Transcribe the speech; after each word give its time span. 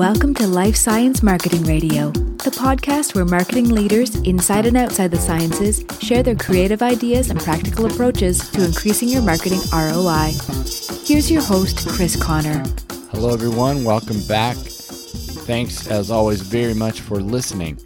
Welcome 0.00 0.32
to 0.36 0.46
Life 0.46 0.76
Science 0.76 1.22
Marketing 1.22 1.62
Radio, 1.64 2.10
the 2.10 2.50
podcast 2.50 3.14
where 3.14 3.26
marketing 3.26 3.68
leaders 3.68 4.16
inside 4.22 4.64
and 4.64 4.78
outside 4.78 5.10
the 5.10 5.18
sciences 5.18 5.84
share 6.00 6.22
their 6.22 6.36
creative 6.36 6.80
ideas 6.80 7.28
and 7.28 7.38
practical 7.38 7.84
approaches 7.84 8.48
to 8.52 8.64
increasing 8.64 9.10
your 9.10 9.20
marketing 9.20 9.60
ROI. 9.70 10.32
Here's 11.04 11.30
your 11.30 11.42
host, 11.42 11.86
Chris 11.86 12.16
Conner. 12.16 12.64
Hello, 13.10 13.34
everyone. 13.34 13.84
Welcome 13.84 14.26
back. 14.26 14.56
Thanks, 14.56 15.86
as 15.86 16.10
always, 16.10 16.40
very 16.40 16.72
much 16.72 17.02
for 17.02 17.16
listening. 17.16 17.78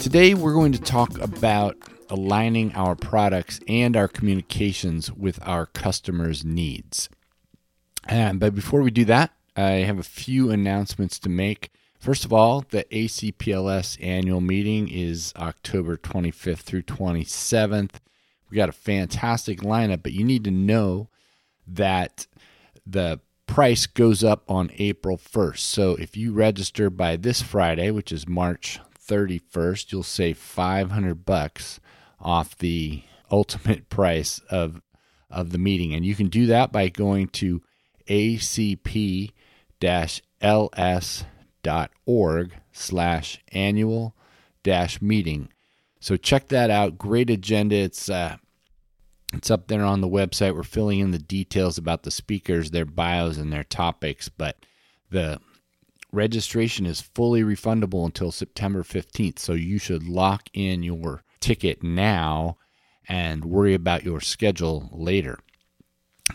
Today, 0.00 0.34
we're 0.34 0.52
going 0.52 0.72
to 0.72 0.80
talk 0.80 1.16
about 1.20 1.76
aligning 2.10 2.74
our 2.74 2.96
products 2.96 3.60
and 3.68 3.96
our 3.96 4.08
communications 4.08 5.12
with 5.12 5.38
our 5.46 5.66
customers' 5.66 6.44
needs. 6.44 7.08
And, 8.08 8.40
but 8.40 8.52
before 8.52 8.82
we 8.82 8.90
do 8.90 9.04
that, 9.04 9.30
I 9.56 9.70
have 9.84 9.98
a 9.98 10.04
few 10.04 10.50
announcements 10.50 11.18
to 11.20 11.28
make. 11.28 11.70
First 11.98 12.24
of 12.24 12.32
all, 12.32 12.64
the 12.68 12.84
ACPLS 12.84 13.96
annual 14.04 14.42
meeting 14.42 14.88
is 14.88 15.32
October 15.36 15.96
25th 15.96 16.58
through 16.58 16.82
27th. 16.82 17.92
We 18.50 18.56
got 18.56 18.68
a 18.68 18.72
fantastic 18.72 19.60
lineup, 19.60 20.02
but 20.02 20.12
you 20.12 20.24
need 20.24 20.44
to 20.44 20.50
know 20.50 21.08
that 21.66 22.26
the 22.86 23.20
price 23.46 23.86
goes 23.86 24.22
up 24.22 24.44
on 24.48 24.70
April 24.78 25.16
1st. 25.16 25.58
So 25.58 25.92
if 25.96 26.16
you 26.16 26.32
register 26.32 26.90
by 26.90 27.16
this 27.16 27.40
Friday, 27.40 27.90
which 27.90 28.12
is 28.12 28.28
March 28.28 28.78
31st, 29.08 29.90
you'll 29.90 30.02
save 30.02 30.36
500 30.36 31.24
bucks 31.24 31.80
off 32.20 32.56
the 32.58 33.02
ultimate 33.30 33.88
price 33.88 34.38
of 34.50 34.82
of 35.28 35.50
the 35.50 35.58
meeting 35.58 35.92
and 35.92 36.06
you 36.06 36.14
can 36.14 36.28
do 36.28 36.46
that 36.46 36.70
by 36.70 36.88
going 36.88 37.26
to 37.26 37.60
acp 38.08 39.32
ls.org 40.40 41.24
slash 42.72 43.40
annual 43.52 44.16
dash 44.62 45.02
meeting. 45.02 45.48
So 46.00 46.16
check 46.16 46.48
that 46.48 46.70
out. 46.70 46.98
Great 46.98 47.30
agenda. 47.30 47.76
It's 47.76 48.08
uh, 48.08 48.36
it's 49.32 49.50
up 49.50 49.66
there 49.68 49.84
on 49.84 50.00
the 50.00 50.08
website. 50.08 50.54
We're 50.54 50.62
filling 50.62 51.00
in 51.00 51.10
the 51.10 51.18
details 51.18 51.78
about 51.78 52.04
the 52.04 52.10
speakers, 52.10 52.70
their 52.70 52.84
bios, 52.84 53.38
and 53.38 53.52
their 53.52 53.64
topics. 53.64 54.28
But 54.28 54.56
the 55.10 55.40
registration 56.12 56.86
is 56.86 57.00
fully 57.00 57.42
refundable 57.42 58.04
until 58.04 58.30
September 58.30 58.82
15th. 58.82 59.38
So 59.38 59.52
you 59.52 59.78
should 59.78 60.06
lock 60.08 60.48
in 60.52 60.82
your 60.82 61.22
ticket 61.40 61.82
now 61.82 62.56
and 63.08 63.44
worry 63.44 63.74
about 63.74 64.04
your 64.04 64.20
schedule 64.20 64.88
later. 64.92 65.38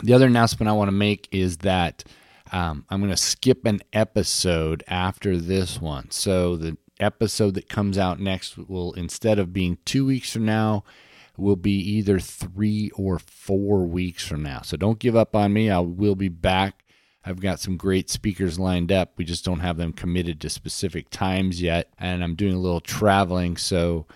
The 0.02 0.14
other 0.14 0.26
announcement 0.26 0.68
I 0.68 0.72
want 0.72 0.88
to 0.88 0.92
make 0.92 1.28
is 1.30 1.58
that 1.58 2.04
um, 2.50 2.84
I'm 2.90 3.00
going 3.00 3.10
to 3.10 3.16
skip 3.16 3.64
an 3.66 3.80
episode 3.92 4.84
after 4.88 5.36
this 5.38 5.80
one. 5.80 6.10
So 6.10 6.56
the 6.56 6.76
episode 7.00 7.54
that 7.54 7.68
comes 7.68 7.98
out 7.98 8.20
next 8.20 8.56
will, 8.56 8.92
instead 8.94 9.38
of 9.38 9.52
being 9.52 9.78
two 9.84 10.06
weeks 10.06 10.32
from 10.32 10.44
now, 10.44 10.84
will 11.36 11.56
be 11.56 11.72
either 11.72 12.18
three 12.18 12.90
or 12.94 13.18
four 13.18 13.84
weeks 13.84 14.26
from 14.26 14.42
now. 14.42 14.60
So 14.62 14.76
don't 14.76 14.98
give 14.98 15.16
up 15.16 15.34
on 15.34 15.52
me. 15.52 15.70
I 15.70 15.78
will 15.78 16.14
be 16.14 16.28
back. 16.28 16.84
I've 17.24 17.40
got 17.40 17.60
some 17.60 17.76
great 17.76 18.10
speakers 18.10 18.58
lined 18.58 18.90
up. 18.92 19.12
We 19.16 19.24
just 19.24 19.44
don't 19.44 19.60
have 19.60 19.76
them 19.76 19.92
committed 19.92 20.40
to 20.40 20.50
specific 20.50 21.08
times 21.10 21.62
yet. 21.62 21.88
And 21.98 22.22
I'm 22.22 22.34
doing 22.34 22.54
a 22.54 22.60
little 22.60 22.80
traveling. 22.80 23.56
So 23.56 24.06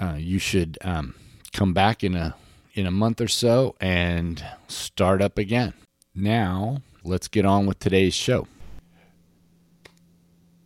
uh, 0.00 0.16
you 0.18 0.38
should 0.38 0.76
um, 0.82 1.14
come 1.52 1.72
back 1.72 2.02
in 2.04 2.16
a 2.16 2.34
in 2.74 2.86
a 2.86 2.90
month 2.90 3.20
or 3.20 3.28
so 3.28 3.74
and 3.80 4.44
start 4.68 5.20
up 5.20 5.38
again. 5.38 5.74
Now, 6.14 6.78
let's 7.04 7.28
get 7.28 7.44
on 7.44 7.66
with 7.66 7.78
today's 7.78 8.14
show. 8.14 8.46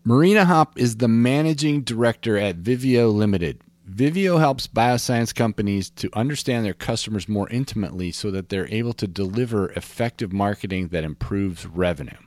Marina 0.04 0.44
Hopp 0.44 0.78
is 0.78 0.98
the 0.98 1.08
managing 1.08 1.82
director 1.82 2.36
at 2.36 2.62
Viveo 2.62 3.12
Limited. 3.12 3.60
Viveo 3.90 4.38
helps 4.38 4.66
bioscience 4.66 5.34
companies 5.34 5.90
to 5.90 6.10
understand 6.12 6.64
their 6.64 6.74
customers 6.74 7.28
more 7.28 7.48
intimately 7.50 8.12
so 8.12 8.30
that 8.30 8.48
they're 8.48 8.72
able 8.72 8.92
to 8.92 9.06
deliver 9.06 9.70
effective 9.72 10.32
marketing 10.32 10.88
that 10.88 11.04
improves 11.04 11.66
revenue. 11.66 12.18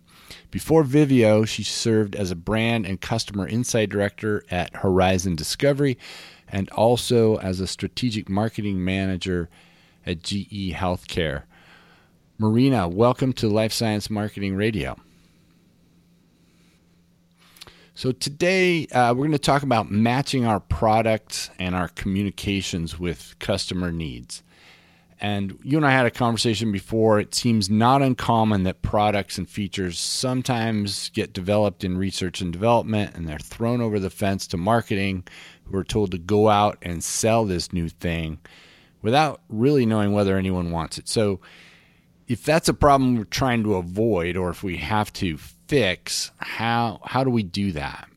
Before 0.51 0.84
Viveo, 0.84 1.47
she 1.47 1.63
served 1.63 2.16
as 2.16 2.31
a 2.31 2.35
brand 2.35 2.85
and 2.85 3.00
customer 3.00 3.47
insight 3.47 3.90
director 3.90 4.44
at 4.50 4.75
Horizon 4.78 5.35
Discovery 5.35 5.97
and 6.47 6.69
also 6.72 7.38
as 7.38 7.59
a 7.59 7.67
strategic 7.67 8.29
marketing 8.29 8.84
manager 8.84 9.50
at 10.09 10.24
GE 10.24 10.74
Healthcare. 10.74 11.44
Marina, 12.40 12.88
welcome 12.88 13.31
to 13.34 13.47
Life 13.47 13.72
Science 13.72 14.09
Marketing 14.09 14.56
Radio. 14.56 14.97
So, 17.94 18.12
today 18.12 18.88
uh, 18.88 19.14
we're 19.14 19.28
going 19.28 19.34
to 19.34 19.38
talk 19.38 19.62
about 19.62 19.92
matching 19.92 20.47
our 20.47 20.59
products 20.59 21.52
and 21.59 21.75
our 21.75 21.90
communications 21.90 22.97
with 22.97 23.36
customer 23.38 23.92
needs. 23.92 24.42
And 25.22 25.59
you 25.64 25.78
and 25.78 25.86
I 25.86 25.92
had 25.92 26.08
a 26.08 26.12
conversation 26.12 26.72
before. 26.72 27.20
It 27.20 27.36
seems 27.36 27.70
not 27.70 28.02
uncommon 28.02 28.64
that 28.64 28.81
products 28.81 29.38
and 29.38 29.47
features 29.47 30.00
sometimes 30.00 31.09
get 31.09 31.34
developed 31.34 31.84
in 31.84 31.97
research 31.97 32.41
and 32.41 32.52
development 32.52 33.16
and 33.16 33.28
they're 33.28 33.38
thrown 33.38 33.81
over 33.81 34.00
the 34.00 34.09
fence 34.09 34.47
to 34.47 34.58
marketing, 34.58 35.26
who 35.66 35.78
are 35.78 35.84
told 35.84 36.12
to 36.12 36.18
go 36.18 36.47
out 36.47 36.80
and 36.81 37.03
sell 37.03 37.46
this 37.46 37.72
new 37.74 37.90
thing 37.90 38.40
without 39.01 39.41
really 39.49 39.85
knowing 39.85 40.13
whether 40.13 40.37
anyone 40.37 40.71
wants 40.71 40.97
it. 40.97 41.07
So, 41.07 41.39
if 42.27 42.43
that's 42.43 42.69
a 42.69 42.73
problem 42.73 43.17
we're 43.17 43.23
trying 43.23 43.63
to 43.63 43.75
avoid 43.75 44.37
or 44.37 44.51
if 44.51 44.61
we 44.61 44.77
have 44.77 45.11
to 45.13 45.37
fix, 45.37 46.31
how 46.37 46.99
how 47.03 47.23
do 47.23 47.29
we 47.29 47.43
do 47.43 47.71
that? 47.71 48.07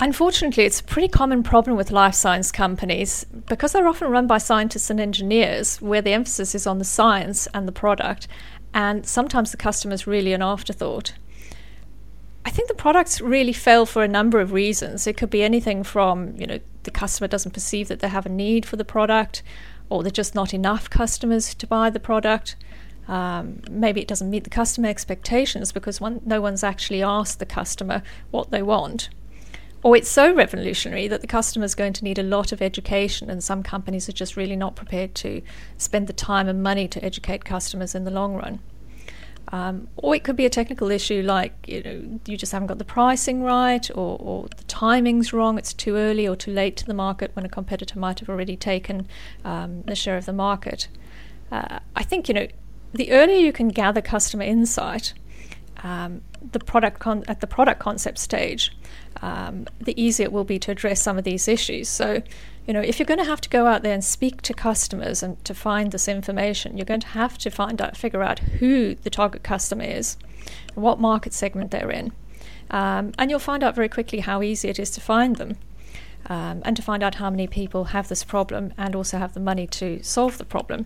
Unfortunately, 0.00 0.64
it's 0.64 0.80
a 0.80 0.84
pretty 0.84 1.08
common 1.08 1.42
problem 1.42 1.76
with 1.76 1.90
life 1.90 2.14
science 2.14 2.52
companies 2.52 3.24
because 3.24 3.72
they're 3.72 3.88
often 3.88 4.12
run 4.12 4.28
by 4.28 4.38
scientists 4.38 4.90
and 4.90 5.00
engineers 5.00 5.82
where 5.82 6.00
the 6.00 6.12
emphasis 6.12 6.54
is 6.54 6.68
on 6.68 6.78
the 6.78 6.84
science 6.84 7.48
and 7.52 7.66
the 7.66 7.72
product, 7.72 8.28
and 8.72 9.04
sometimes 9.04 9.50
the 9.50 9.56
customer 9.56 9.94
is 9.94 10.06
really 10.06 10.32
an 10.32 10.42
afterthought. 10.42 11.14
I 12.48 12.50
think 12.50 12.68
the 12.68 12.74
products 12.74 13.20
really 13.20 13.52
fail 13.52 13.84
for 13.84 14.02
a 14.02 14.08
number 14.08 14.40
of 14.40 14.52
reasons. 14.52 15.06
It 15.06 15.18
could 15.18 15.28
be 15.28 15.42
anything 15.42 15.82
from, 15.82 16.34
you 16.38 16.46
know, 16.46 16.60
the 16.84 16.90
customer 16.90 17.28
doesn't 17.28 17.52
perceive 17.52 17.88
that 17.88 18.00
they 18.00 18.08
have 18.08 18.24
a 18.24 18.30
need 18.30 18.64
for 18.64 18.76
the 18.76 18.86
product, 18.86 19.42
or 19.90 20.02
there's 20.02 20.14
just 20.14 20.34
not 20.34 20.54
enough 20.54 20.88
customers 20.88 21.54
to 21.56 21.66
buy 21.66 21.90
the 21.90 22.00
product. 22.00 22.56
Um, 23.06 23.60
maybe 23.70 24.00
it 24.00 24.08
doesn't 24.08 24.30
meet 24.30 24.44
the 24.44 24.50
customer 24.50 24.88
expectations 24.88 25.72
because 25.72 26.00
one, 26.00 26.22
no 26.24 26.40
one's 26.40 26.64
actually 26.64 27.02
asked 27.02 27.38
the 27.38 27.44
customer 27.44 28.02
what 28.30 28.50
they 28.50 28.62
want. 28.62 29.10
Or 29.82 29.94
it's 29.94 30.08
so 30.08 30.34
revolutionary 30.34 31.06
that 31.06 31.20
the 31.20 31.26
customer 31.26 31.66
is 31.66 31.74
going 31.74 31.92
to 31.92 32.04
need 32.04 32.18
a 32.18 32.22
lot 32.22 32.50
of 32.50 32.62
education, 32.62 33.28
and 33.28 33.44
some 33.44 33.62
companies 33.62 34.08
are 34.08 34.12
just 34.12 34.38
really 34.38 34.56
not 34.56 34.74
prepared 34.74 35.14
to 35.16 35.42
spend 35.76 36.06
the 36.06 36.14
time 36.14 36.48
and 36.48 36.62
money 36.62 36.88
to 36.88 37.04
educate 37.04 37.44
customers 37.44 37.94
in 37.94 38.04
the 38.04 38.10
long 38.10 38.36
run. 38.36 38.60
Um, 39.50 39.88
or 39.96 40.14
it 40.14 40.24
could 40.24 40.36
be 40.36 40.44
a 40.44 40.50
technical 40.50 40.90
issue 40.90 41.22
like 41.22 41.54
you 41.66 41.82
know 41.82 42.20
you 42.26 42.36
just 42.36 42.52
haven't 42.52 42.66
got 42.68 42.78
the 42.78 42.84
pricing 42.84 43.42
right, 43.42 43.90
or, 43.90 44.18
or, 44.20 44.48
the 44.56 44.64
timing's 44.64 45.32
wrong. 45.32 45.56
It's 45.56 45.72
too 45.72 45.96
early 45.96 46.28
or 46.28 46.36
too 46.36 46.52
late 46.52 46.76
to 46.78 46.84
the 46.84 46.92
market 46.92 47.30
when 47.34 47.46
a 47.46 47.48
competitor 47.48 47.98
might 47.98 48.20
have 48.20 48.28
already 48.28 48.56
taken 48.56 49.08
um, 49.44 49.82
the 49.82 49.94
share 49.94 50.18
of 50.18 50.26
the 50.26 50.34
market. 50.34 50.88
Uh, 51.50 51.78
I 51.96 52.02
think 52.02 52.28
you 52.28 52.34
know 52.34 52.46
the 52.92 53.10
earlier 53.12 53.38
you 53.38 53.52
can 53.52 53.68
gather 53.68 54.00
customer 54.00 54.44
insight, 54.44 55.14
um, 55.82 56.22
the 56.52 56.58
product 56.58 56.98
con- 56.98 57.24
at 57.28 57.40
the 57.40 57.46
product 57.46 57.80
concept 57.80 58.18
stage, 58.18 58.76
um, 59.22 59.66
the 59.80 60.00
easier 60.00 60.24
it 60.24 60.32
will 60.32 60.44
be 60.44 60.58
to 60.58 60.70
address 60.70 61.00
some 61.00 61.18
of 61.18 61.24
these 61.24 61.48
issues. 61.48 61.88
So, 61.88 62.22
you 62.68 62.74
know, 62.74 62.82
if 62.82 62.98
you're 62.98 63.06
going 63.06 63.18
to 63.18 63.24
have 63.24 63.40
to 63.40 63.48
go 63.48 63.66
out 63.66 63.82
there 63.82 63.94
and 63.94 64.04
speak 64.04 64.42
to 64.42 64.52
customers 64.52 65.22
and 65.22 65.42
to 65.46 65.54
find 65.54 65.90
this 65.90 66.06
information, 66.06 66.76
you're 66.76 66.84
going 66.84 67.00
to 67.00 67.06
have 67.08 67.38
to 67.38 67.50
find 67.50 67.80
out, 67.80 67.96
figure 67.96 68.22
out 68.22 68.40
who 68.40 68.94
the 68.94 69.08
target 69.08 69.42
customer 69.42 69.84
is, 69.84 70.18
what 70.74 71.00
market 71.00 71.32
segment 71.32 71.70
they're 71.70 71.90
in, 71.90 72.12
um, 72.70 73.12
and 73.18 73.30
you'll 73.30 73.40
find 73.40 73.64
out 73.64 73.74
very 73.74 73.88
quickly 73.88 74.20
how 74.20 74.42
easy 74.42 74.68
it 74.68 74.78
is 74.78 74.90
to 74.90 75.00
find 75.00 75.36
them. 75.36 75.56
Um, 76.26 76.60
and 76.64 76.76
to 76.76 76.82
find 76.82 77.02
out 77.02 77.14
how 77.14 77.30
many 77.30 77.46
people 77.46 77.84
have 77.84 78.08
this 78.08 78.22
problem 78.22 78.74
and 78.76 78.94
also 78.94 79.16
have 79.16 79.32
the 79.32 79.40
money 79.40 79.66
to 79.68 80.02
solve 80.02 80.36
the 80.36 80.44
problem. 80.44 80.84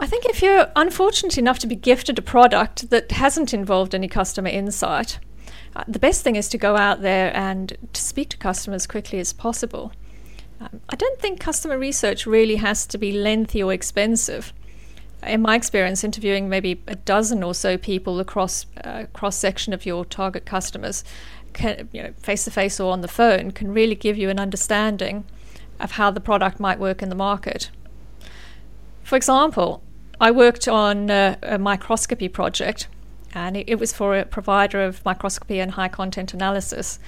I 0.00 0.06
think 0.06 0.24
if 0.24 0.42
you're 0.42 0.72
unfortunate 0.74 1.38
enough 1.38 1.60
to 1.60 1.68
be 1.68 1.76
gifted 1.76 2.18
a 2.18 2.22
product 2.22 2.90
that 2.90 3.12
hasn't 3.12 3.54
involved 3.54 3.94
any 3.94 4.08
customer 4.08 4.48
insight, 4.48 5.20
the 5.88 5.98
best 5.98 6.22
thing 6.22 6.36
is 6.36 6.48
to 6.48 6.58
go 6.58 6.76
out 6.76 7.02
there 7.02 7.34
and 7.36 7.76
to 7.92 8.00
speak 8.00 8.28
to 8.30 8.36
customers 8.36 8.86
quickly 8.86 9.18
as 9.18 9.32
possible. 9.32 9.92
Um, 10.60 10.80
I 10.88 10.96
don't 10.96 11.20
think 11.20 11.40
customer 11.40 11.78
research 11.78 12.26
really 12.26 12.56
has 12.56 12.86
to 12.86 12.98
be 12.98 13.12
lengthy 13.12 13.62
or 13.62 13.72
expensive. 13.72 14.52
In 15.22 15.42
my 15.42 15.56
experience, 15.56 16.04
interviewing 16.04 16.48
maybe 16.48 16.80
a 16.86 16.94
dozen 16.94 17.42
or 17.42 17.54
so 17.54 17.76
people 17.76 18.20
across 18.20 18.66
uh, 18.84 19.06
cross 19.12 19.36
section 19.36 19.72
of 19.72 19.86
your 19.86 20.04
target 20.04 20.44
customers, 20.44 21.02
can, 21.54 21.88
you 21.92 22.02
know, 22.02 22.12
face 22.18 22.44
to 22.44 22.50
face 22.50 22.78
or 22.78 22.92
on 22.92 23.00
the 23.00 23.08
phone, 23.08 23.50
can 23.50 23.72
really 23.72 23.94
give 23.94 24.18
you 24.18 24.28
an 24.28 24.38
understanding 24.38 25.24
of 25.80 25.92
how 25.92 26.10
the 26.10 26.20
product 26.20 26.60
might 26.60 26.78
work 26.78 27.02
in 27.02 27.08
the 27.08 27.14
market. 27.14 27.70
For 29.02 29.16
example, 29.16 29.82
I 30.20 30.30
worked 30.30 30.68
on 30.68 31.10
a, 31.10 31.38
a 31.42 31.58
microscopy 31.58 32.28
project, 32.28 32.88
and 33.34 33.56
it, 33.56 33.68
it 33.68 33.78
was 33.78 33.92
for 33.92 34.16
a 34.16 34.24
provider 34.24 34.80
of 34.82 35.04
microscopy 35.04 35.58
and 35.60 35.72
high 35.72 35.88
content 35.88 36.32
analysis. 36.32 36.98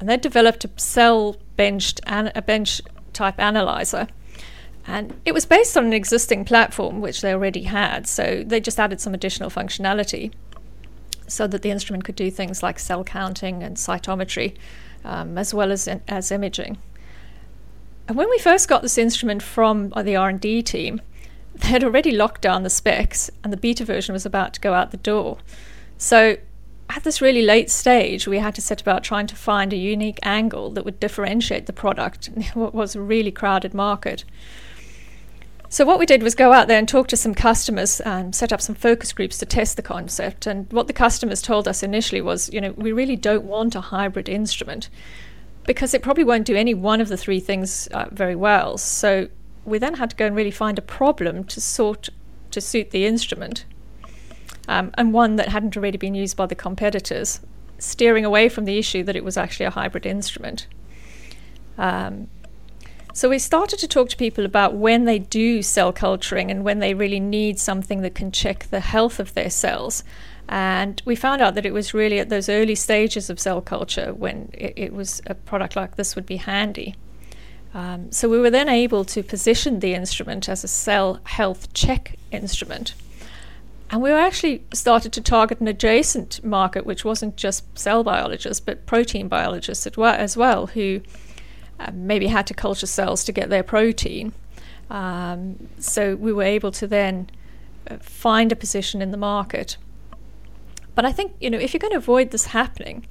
And 0.00 0.08
they 0.08 0.16
developed 0.16 0.64
a 0.64 0.70
cell 0.76 1.36
benched 1.56 2.00
a 2.06 2.42
bench 2.42 2.80
type 3.12 3.38
analyzer. 3.38 4.08
And 4.86 5.18
it 5.24 5.32
was 5.32 5.46
based 5.46 5.76
on 5.76 5.86
an 5.86 5.92
existing 5.92 6.44
platform 6.44 7.00
which 7.00 7.22
they 7.22 7.32
already 7.32 7.62
had, 7.62 8.06
so 8.06 8.44
they 8.46 8.60
just 8.60 8.78
added 8.78 9.00
some 9.00 9.14
additional 9.14 9.48
functionality 9.48 10.32
so 11.26 11.46
that 11.46 11.62
the 11.62 11.70
instrument 11.70 12.04
could 12.04 12.16
do 12.16 12.30
things 12.30 12.62
like 12.62 12.78
cell 12.78 13.02
counting 13.02 13.62
and 13.62 13.76
cytometry, 13.76 14.54
um, 15.04 15.38
as 15.38 15.54
well 15.54 15.72
as 15.72 15.88
as 16.06 16.30
imaging. 16.30 16.76
And 18.06 18.16
when 18.18 18.28
we 18.28 18.38
first 18.38 18.68
got 18.68 18.82
this 18.82 18.98
instrument 18.98 19.42
from 19.42 19.88
the 19.90 20.16
R&D 20.16 20.62
team, 20.62 21.00
they 21.54 21.68
had 21.68 21.84
already 21.84 22.10
locked 22.10 22.42
down 22.42 22.62
the 22.62 22.70
specs, 22.70 23.30
and 23.42 23.52
the 23.52 23.56
beta 23.56 23.84
version 23.84 24.12
was 24.12 24.26
about 24.26 24.54
to 24.54 24.60
go 24.60 24.74
out 24.74 24.90
the 24.90 24.96
door. 24.96 25.38
So 25.96 26.36
at 26.90 27.04
this 27.04 27.20
really 27.20 27.42
late 27.42 27.70
stage, 27.70 28.26
we 28.26 28.38
had 28.38 28.54
to 28.56 28.60
set 28.60 28.80
about 28.80 29.04
trying 29.04 29.26
to 29.28 29.36
find 29.36 29.72
a 29.72 29.76
unique 29.76 30.18
angle 30.22 30.70
that 30.70 30.84
would 30.84 31.00
differentiate 31.00 31.66
the 31.66 31.72
product 31.72 32.28
in 32.28 32.42
what 32.54 32.74
was 32.74 32.94
a 32.94 33.00
really 33.00 33.30
crowded 33.30 33.74
market. 33.74 34.24
So 35.68 35.84
what 35.84 35.98
we 35.98 36.06
did 36.06 36.22
was 36.22 36.36
go 36.36 36.52
out 36.52 36.68
there 36.68 36.78
and 36.78 36.88
talk 36.88 37.08
to 37.08 37.16
some 37.16 37.34
customers 37.34 38.00
and 38.00 38.32
set 38.32 38.52
up 38.52 38.60
some 38.60 38.76
focus 38.76 39.12
groups 39.12 39.38
to 39.38 39.46
test 39.46 39.76
the 39.76 39.82
concept. 39.82 40.46
And 40.46 40.72
what 40.72 40.86
the 40.86 40.92
customers 40.92 41.42
told 41.42 41.66
us 41.66 41.82
initially 41.82 42.20
was, 42.20 42.52
you 42.52 42.60
know, 42.60 42.72
we 42.76 42.92
really 42.92 43.16
don't 43.16 43.44
want 43.44 43.74
a 43.74 43.80
hybrid 43.80 44.28
instrument 44.28 44.88
because 45.66 45.92
it 45.92 46.02
probably 46.02 46.22
won't 46.22 46.46
do 46.46 46.54
any 46.54 46.74
one 46.74 47.00
of 47.00 47.08
the 47.08 47.16
three 47.16 47.40
things 47.40 47.88
uh, 47.88 48.06
very 48.12 48.36
well. 48.36 48.78
So 48.78 49.28
we 49.64 49.78
then 49.78 49.94
had 49.94 50.10
to 50.10 50.16
go 50.16 50.26
and 50.26 50.36
really 50.36 50.50
find 50.50 50.78
a 50.78 50.82
problem 50.82 51.44
to 51.44 51.60
sort 51.60 52.08
to 52.50 52.60
suit 52.60 52.90
the 52.90 53.04
instrument, 53.04 53.64
um, 54.68 54.92
and 54.94 55.12
one 55.12 55.36
that 55.36 55.48
hadn't 55.48 55.76
already 55.76 55.98
been 55.98 56.14
used 56.14 56.36
by 56.36 56.46
the 56.46 56.54
competitors, 56.54 57.40
steering 57.78 58.24
away 58.24 58.48
from 58.48 58.64
the 58.64 58.78
issue 58.78 59.02
that 59.02 59.16
it 59.16 59.24
was 59.24 59.36
actually 59.36 59.66
a 59.66 59.70
hybrid 59.70 60.06
instrument. 60.06 60.66
Um, 61.76 62.28
so 63.12 63.28
we 63.28 63.38
started 63.38 63.78
to 63.78 63.86
talk 63.86 64.08
to 64.08 64.16
people 64.16 64.44
about 64.44 64.74
when 64.74 65.04
they 65.04 65.20
do 65.20 65.62
cell 65.62 65.92
culturing 65.92 66.50
and 66.50 66.64
when 66.64 66.80
they 66.80 66.94
really 66.94 67.20
need 67.20 67.60
something 67.60 68.02
that 68.02 68.16
can 68.16 68.32
check 68.32 68.66
the 68.70 68.80
health 68.80 69.20
of 69.20 69.34
their 69.34 69.50
cells. 69.50 70.02
And 70.48 71.00
we 71.04 71.14
found 71.14 71.40
out 71.40 71.54
that 71.54 71.64
it 71.64 71.72
was 71.72 71.94
really 71.94 72.18
at 72.18 72.28
those 72.28 72.48
early 72.48 72.74
stages 72.74 73.30
of 73.30 73.38
cell 73.38 73.60
culture 73.60 74.12
when 74.12 74.50
it, 74.52 74.74
it 74.76 74.92
was 74.92 75.22
a 75.26 75.34
product 75.34 75.76
like 75.76 75.94
this 75.94 76.16
would 76.16 76.26
be 76.26 76.36
handy. 76.38 76.96
Um, 77.74 78.12
so 78.12 78.28
we 78.28 78.38
were 78.38 78.50
then 78.50 78.68
able 78.68 79.04
to 79.06 79.22
position 79.22 79.80
the 79.80 79.94
instrument 79.94 80.48
as 80.48 80.62
a 80.62 80.68
cell 80.68 81.20
health 81.24 81.72
check 81.74 82.16
instrument. 82.30 82.94
And 83.90 84.00
we 84.00 84.10
actually 84.12 84.64
started 84.72 85.12
to 85.12 85.20
target 85.20 85.60
an 85.60 85.68
adjacent 85.68 86.42
market, 86.42 86.86
which 86.86 87.04
wasn't 87.04 87.36
just 87.36 87.78
cell 87.78 88.02
biologists, 88.02 88.60
but 88.60 88.86
protein 88.86 89.28
biologists 89.28 89.86
as 89.86 90.36
well, 90.36 90.68
who 90.68 91.00
uh, 91.78 91.90
maybe 91.92 92.28
had 92.28 92.46
to 92.46 92.54
culture 92.54 92.86
cells 92.86 93.24
to 93.24 93.32
get 93.32 93.50
their 93.50 93.62
protein. 93.62 94.32
Um, 94.88 95.68
so 95.78 96.14
we 96.14 96.32
were 96.32 96.44
able 96.44 96.70
to 96.72 96.86
then 96.86 97.28
uh, 97.90 97.98
find 97.98 98.52
a 98.52 98.56
position 98.56 99.02
in 99.02 99.10
the 99.10 99.16
market. 99.16 99.76
But 100.94 101.04
I 101.04 101.12
think 101.12 101.34
you 101.40 101.50
know 101.50 101.58
if 101.58 101.74
you're 101.74 101.80
going 101.80 101.92
to 101.92 101.98
avoid 101.98 102.30
this 102.30 102.46
happening, 102.46 103.06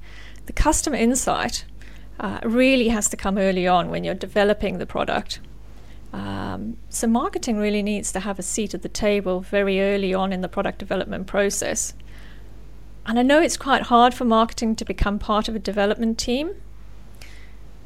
the 0.46 0.52
customer 0.52 0.96
insight 0.96 1.64
uh, 2.20 2.40
really 2.44 2.88
has 2.88 3.08
to 3.10 3.16
come 3.16 3.38
early 3.38 3.66
on 3.66 3.90
when 3.90 4.04
you're 4.04 4.14
developing 4.14 4.78
the 4.78 4.86
product. 4.86 5.40
Um, 6.12 6.76
so 6.88 7.06
marketing 7.06 7.58
really 7.58 7.82
needs 7.82 8.12
to 8.12 8.20
have 8.20 8.38
a 8.38 8.42
seat 8.42 8.72
at 8.74 8.82
the 8.82 8.88
table 8.88 9.40
very 9.40 9.80
early 9.80 10.14
on 10.14 10.32
in 10.32 10.40
the 10.40 10.48
product 10.48 10.78
development 10.78 11.26
process. 11.26 11.94
And 13.06 13.18
I 13.18 13.22
know 13.22 13.40
it's 13.40 13.56
quite 13.56 13.82
hard 13.82 14.14
for 14.14 14.24
marketing 14.24 14.76
to 14.76 14.84
become 14.84 15.18
part 15.18 15.48
of 15.48 15.56
a 15.56 15.58
development 15.58 16.18
team 16.18 16.54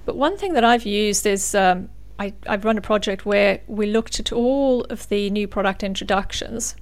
but 0.08 0.16
one 0.16 0.38
thing 0.38 0.54
that 0.54 0.64
I've 0.64 0.86
used 0.86 1.26
is 1.26 1.54
um, 1.54 1.90
I, 2.18 2.32
I've 2.46 2.64
run 2.64 2.78
a 2.78 2.80
project 2.80 3.26
where 3.26 3.60
we 3.66 3.84
looked 3.84 4.18
at 4.18 4.32
all 4.32 4.84
of 4.84 5.06
the 5.10 5.28
new 5.28 5.46
product 5.46 5.82
introductions 5.82 6.74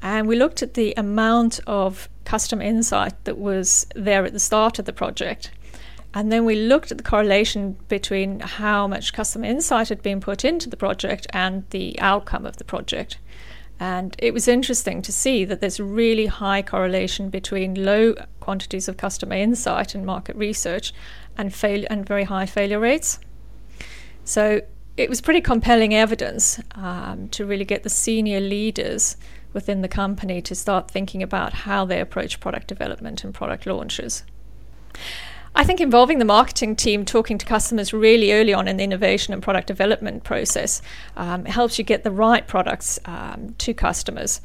and 0.00 0.26
we 0.26 0.34
looked 0.34 0.62
at 0.62 0.72
the 0.72 0.94
amount 0.96 1.60
of 1.66 2.08
custom 2.24 2.62
insight 2.62 3.22
that 3.24 3.36
was 3.36 3.86
there 3.94 4.24
at 4.24 4.32
the 4.32 4.40
start 4.40 4.78
of 4.78 4.86
the 4.86 4.94
project. 4.94 5.50
And 6.14 6.30
then 6.30 6.44
we 6.44 6.54
looked 6.54 6.92
at 6.92 6.98
the 6.98 7.04
correlation 7.04 7.76
between 7.88 8.38
how 8.38 8.86
much 8.86 9.12
customer 9.12 9.46
insight 9.46 9.88
had 9.88 10.00
been 10.00 10.20
put 10.20 10.44
into 10.44 10.70
the 10.70 10.76
project 10.76 11.26
and 11.30 11.68
the 11.70 11.98
outcome 12.00 12.46
of 12.46 12.56
the 12.56 12.64
project. 12.64 13.18
And 13.80 14.14
it 14.18 14.32
was 14.32 14.46
interesting 14.46 15.02
to 15.02 15.10
see 15.10 15.44
that 15.44 15.60
there's 15.60 15.80
really 15.80 16.26
high 16.26 16.62
correlation 16.62 17.30
between 17.30 17.84
low 17.84 18.14
quantities 18.38 18.88
of 18.88 18.96
customer 18.96 19.34
insight 19.34 19.96
and 19.96 20.06
market 20.06 20.36
research 20.36 20.94
and 21.36 21.52
fail 21.52 21.84
and 21.90 22.06
very 22.06 22.24
high 22.24 22.46
failure 22.46 22.78
rates. 22.78 23.18
So 24.22 24.60
it 24.96 25.10
was 25.10 25.20
pretty 25.20 25.40
compelling 25.40 25.92
evidence 25.92 26.60
um, 26.76 27.28
to 27.30 27.44
really 27.44 27.64
get 27.64 27.82
the 27.82 27.90
senior 27.90 28.38
leaders 28.38 29.16
within 29.52 29.82
the 29.82 29.88
company 29.88 30.40
to 30.42 30.54
start 30.54 30.88
thinking 30.88 31.22
about 31.22 31.52
how 31.52 31.84
they 31.84 32.00
approach 32.00 32.38
product 32.38 32.68
development 32.68 33.24
and 33.24 33.34
product 33.34 33.66
launches. 33.66 34.22
I 35.56 35.62
think 35.62 35.80
involving 35.80 36.18
the 36.18 36.24
marketing 36.24 36.74
team 36.74 37.04
talking 37.04 37.38
to 37.38 37.46
customers 37.46 37.92
really 37.92 38.32
early 38.32 38.52
on 38.52 38.66
in 38.66 38.76
the 38.76 38.84
innovation 38.84 39.32
and 39.32 39.42
product 39.42 39.68
development 39.68 40.24
process 40.24 40.82
um, 41.16 41.44
helps 41.44 41.78
you 41.78 41.84
get 41.84 42.02
the 42.02 42.10
right 42.10 42.46
products 42.46 42.98
um, 43.04 43.54
to 43.58 43.72
customers. 43.72 44.40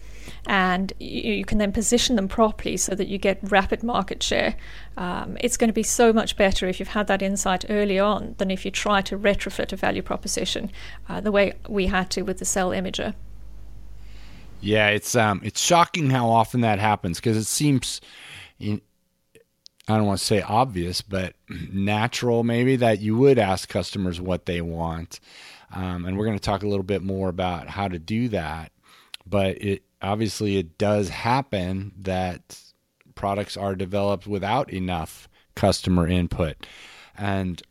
And 0.45 0.93
you, 0.99 1.33
you, 1.33 1.45
can 1.45 1.57
then 1.57 1.71
position 1.71 2.15
them 2.15 2.27
properly 2.27 2.77
so 2.77 2.93
that 2.93 3.07
you 3.07 3.17
get 3.17 3.39
rapid 3.41 3.81
market 3.81 4.21
share. 4.21 4.55
Um, 4.97 5.35
it's 5.41 5.57
going 5.57 5.69
to 5.69 5.73
be 5.73 5.83
so 5.83 6.13
much 6.13 6.37
better 6.37 6.67
if 6.67 6.79
you've 6.79 6.89
had 6.89 7.07
that 7.07 7.23
insight 7.23 7.65
early 7.69 7.97
on 7.97 8.35
than 8.37 8.51
if 8.51 8.63
you 8.63 8.69
try 8.69 9.01
to 9.01 9.17
retrofit 9.17 9.73
a 9.73 9.75
value 9.75 10.03
proposition 10.03 10.71
uh, 11.07 11.19
the 11.21 11.31
way 11.31 11.53
we 11.67 11.87
had 11.87 12.11
to 12.11 12.21
with 12.21 12.37
the 12.37 12.45
cell 12.45 12.69
imager. 12.69 13.15
Yeah, 14.61 14.89
it's 14.89 15.15
um, 15.15 15.41
it's 15.43 15.61
shocking 15.61 16.09
how 16.09 16.29
often 16.29 16.61
that 16.61 16.79
happens 16.79 17.17
because 17.17 17.37
it 17.37 17.45
seems 17.45 18.01
in, 18.59 18.81
I 19.89 19.97
don't 19.97 20.05
want 20.05 20.19
to 20.19 20.25
say 20.25 20.41
obvious, 20.41 21.01
but 21.01 21.33
natural 21.71 22.43
maybe 22.43 22.75
that 22.75 22.99
you 22.99 23.17
would 23.17 23.39
ask 23.39 23.67
customers 23.67 24.21
what 24.21 24.45
they 24.45 24.61
want. 24.61 25.19
Um, 25.73 26.05
and 26.05 26.17
we're 26.17 26.25
going 26.25 26.37
to 26.37 26.43
talk 26.43 26.63
a 26.63 26.67
little 26.67 26.83
bit 26.83 27.01
more 27.01 27.29
about 27.29 27.67
how 27.67 27.87
to 27.87 27.97
do 27.99 28.29
that. 28.29 28.71
But 29.25 29.61
it 29.61 29.83
obviously 30.01 30.57
it 30.57 30.77
does 30.77 31.09
happen 31.09 31.91
that 32.01 32.59
products 33.15 33.57
are 33.57 33.75
developed 33.75 34.27
without 34.27 34.71
enough 34.71 35.27
customer 35.55 36.07
input. 36.07 36.67
And 37.17 37.61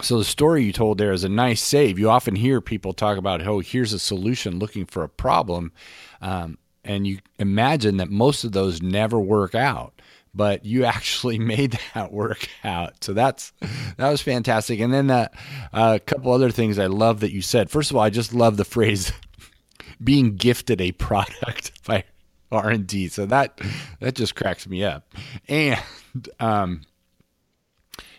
so 0.00 0.18
the 0.18 0.24
story 0.24 0.64
you 0.64 0.72
told 0.72 0.98
there 0.98 1.12
is 1.12 1.24
a 1.24 1.28
nice 1.28 1.62
save. 1.62 1.98
You 1.98 2.10
often 2.10 2.36
hear 2.36 2.60
people 2.60 2.92
talk 2.92 3.16
about, 3.16 3.46
oh, 3.46 3.60
here's 3.60 3.92
a 3.92 3.98
solution 3.98 4.58
looking 4.58 4.86
for 4.86 5.02
a 5.02 5.08
problem. 5.08 5.72
Um, 6.20 6.58
and 6.84 7.06
you 7.06 7.18
imagine 7.38 7.96
that 7.96 8.10
most 8.10 8.44
of 8.44 8.52
those 8.52 8.82
never 8.82 9.18
work 9.18 9.54
out 9.54 9.94
but 10.34 10.64
you 10.64 10.84
actually 10.84 11.38
made 11.54 11.78
that 11.94 12.12
work 12.12 12.48
out. 12.64 13.02
So 13.02 13.12
that's 13.12 13.52
that 13.96 14.10
was 14.10 14.22
fantastic. 14.22 14.80
And 14.80 14.92
then 14.92 15.10
uh, 15.10 15.28
a 15.72 16.00
couple 16.00 16.32
other 16.32 16.50
things 16.50 16.78
I 16.78 16.86
love 16.86 17.20
that 17.20 17.32
you 17.32 17.42
said. 17.42 17.70
First 17.70 17.90
of 17.90 17.96
all, 17.96 18.02
I 18.02 18.10
just 18.10 18.34
love 18.34 18.56
the 18.56 18.64
phrase 18.64 19.12
being 20.02 20.36
gifted 20.36 20.80
a 20.80 20.92
product 20.92 21.72
by 21.86 22.04
R 22.50 22.70
and 22.70 22.86
D. 22.86 23.08
So 23.08 23.26
that 23.26 23.60
that 24.00 24.14
just 24.14 24.34
cracks 24.34 24.66
me 24.66 24.84
up. 24.84 25.14
And 25.48 25.80
um, 26.40 26.82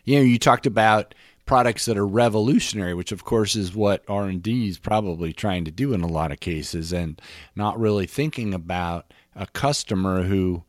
you 0.03 0.17
know, 0.17 0.24
you 0.24 0.39
talked 0.39 0.65
about 0.65 1.13
products 1.45 1.86
that 1.86 1.98
are 1.98 2.07
revolutionary, 2.07 2.95
which 2.95 3.12
of 3.12 3.24
course 3.24 3.55
is 3.55 3.75
what 3.75 4.03
R 4.07 4.25
and 4.25 4.41
D 4.41 4.67
is 4.67 4.79
probably 4.79 5.31
trying 5.31 5.65
to 5.65 5.72
do 5.72 5.93
in 5.93 6.01
a 6.01 6.07
lot 6.07 6.31
of 6.31 6.39
cases, 6.39 6.91
and 6.91 7.22
not 7.55 7.79
really 7.79 8.07
thinking 8.07 8.53
about 8.53 9.13
a 9.36 9.45
customer 9.48 10.24
who 10.24 10.63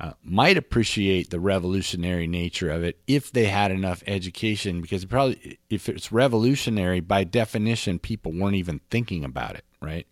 uh, 0.00 0.12
might 0.22 0.56
appreciate 0.56 1.30
the 1.30 1.40
revolutionary 1.40 2.26
nature 2.26 2.70
of 2.70 2.84
it 2.84 3.00
if 3.06 3.32
they 3.32 3.46
had 3.46 3.70
enough 3.70 4.02
education 4.06 4.80
because 4.80 5.04
probably 5.04 5.58
if 5.68 5.88
it's 5.88 6.12
revolutionary 6.12 7.00
by 7.00 7.24
definition 7.24 7.98
people 7.98 8.32
weren't 8.32 8.54
even 8.54 8.80
thinking 8.90 9.24
about 9.24 9.54
it 9.54 9.64
right? 9.80 10.06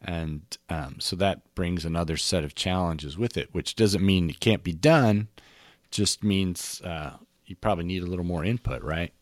And 0.00 0.42
um, 0.68 0.96
so 1.00 1.16
that 1.16 1.54
brings 1.54 1.84
another 1.84 2.16
set 2.16 2.44
of 2.44 2.54
challenges 2.54 3.18
with 3.18 3.36
it 3.36 3.52
which 3.52 3.74
doesn't 3.74 4.04
mean 4.04 4.30
it 4.30 4.40
can't 4.40 4.62
be 4.62 4.72
done 4.72 5.28
just 5.90 6.22
means 6.22 6.80
uh, 6.82 7.14
you 7.46 7.56
probably 7.56 7.84
need 7.84 8.02
a 8.02 8.06
little 8.06 8.24
more 8.24 8.44
input 8.44 8.82
right 8.82 9.12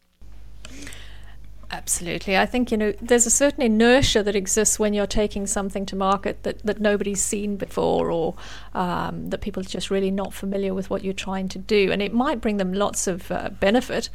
Absolutely. 1.70 2.36
I 2.36 2.46
think, 2.46 2.70
you 2.70 2.76
know, 2.76 2.92
there's 3.00 3.26
a 3.26 3.30
certain 3.30 3.60
inertia 3.60 4.22
that 4.22 4.36
exists 4.36 4.78
when 4.78 4.94
you're 4.94 5.06
taking 5.06 5.48
something 5.48 5.84
to 5.86 5.96
market 5.96 6.44
that, 6.44 6.64
that 6.64 6.80
nobody's 6.80 7.22
seen 7.22 7.56
before 7.56 8.10
or 8.10 8.36
um, 8.72 9.30
that 9.30 9.40
people 9.40 9.62
are 9.62 9.66
just 9.66 9.90
really 9.90 10.12
not 10.12 10.32
familiar 10.32 10.72
with 10.74 10.90
what 10.90 11.02
you're 11.02 11.12
trying 11.12 11.48
to 11.48 11.58
do. 11.58 11.90
And 11.90 12.00
it 12.00 12.14
might 12.14 12.40
bring 12.40 12.58
them 12.58 12.72
lots 12.72 13.08
of 13.08 13.32
uh, 13.32 13.50
benefit, 13.50 14.10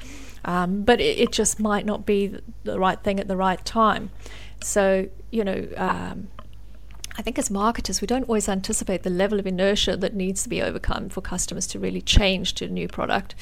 um, 0.46 0.84
but 0.84 1.02
it, 1.02 1.20
it, 1.20 1.32
just 1.34 1.60
might 1.60 1.86
not 1.86 2.06
be 2.06 2.40
the 2.64 2.80
right 2.80 3.02
thing 3.04 3.20
at 3.20 3.28
the 3.28 3.38
right 3.38 3.64
time. 3.66 4.12
So, 4.62 5.10
you 5.30 5.44
know, 5.44 5.68
um, 5.76 6.30
I 7.18 7.22
think 7.22 7.38
as 7.38 7.52
marketers, 7.52 8.00
we 8.00 8.08
don't 8.08 8.24
always 8.24 8.48
anticipate 8.48 9.04
the 9.04 9.10
level 9.10 9.40
of 9.40 9.46
inertia 9.46 9.98
that 9.98 10.14
needs 10.14 10.44
to 10.44 10.50
be 10.50 10.62
overcome 10.62 11.10
for 11.10 11.20
customers 11.20 11.68
to 11.68 11.80
really 11.80 12.02
change 12.02 12.54
to 12.56 12.66
a 12.66 12.70
new 12.70 12.88
product. 12.88 13.36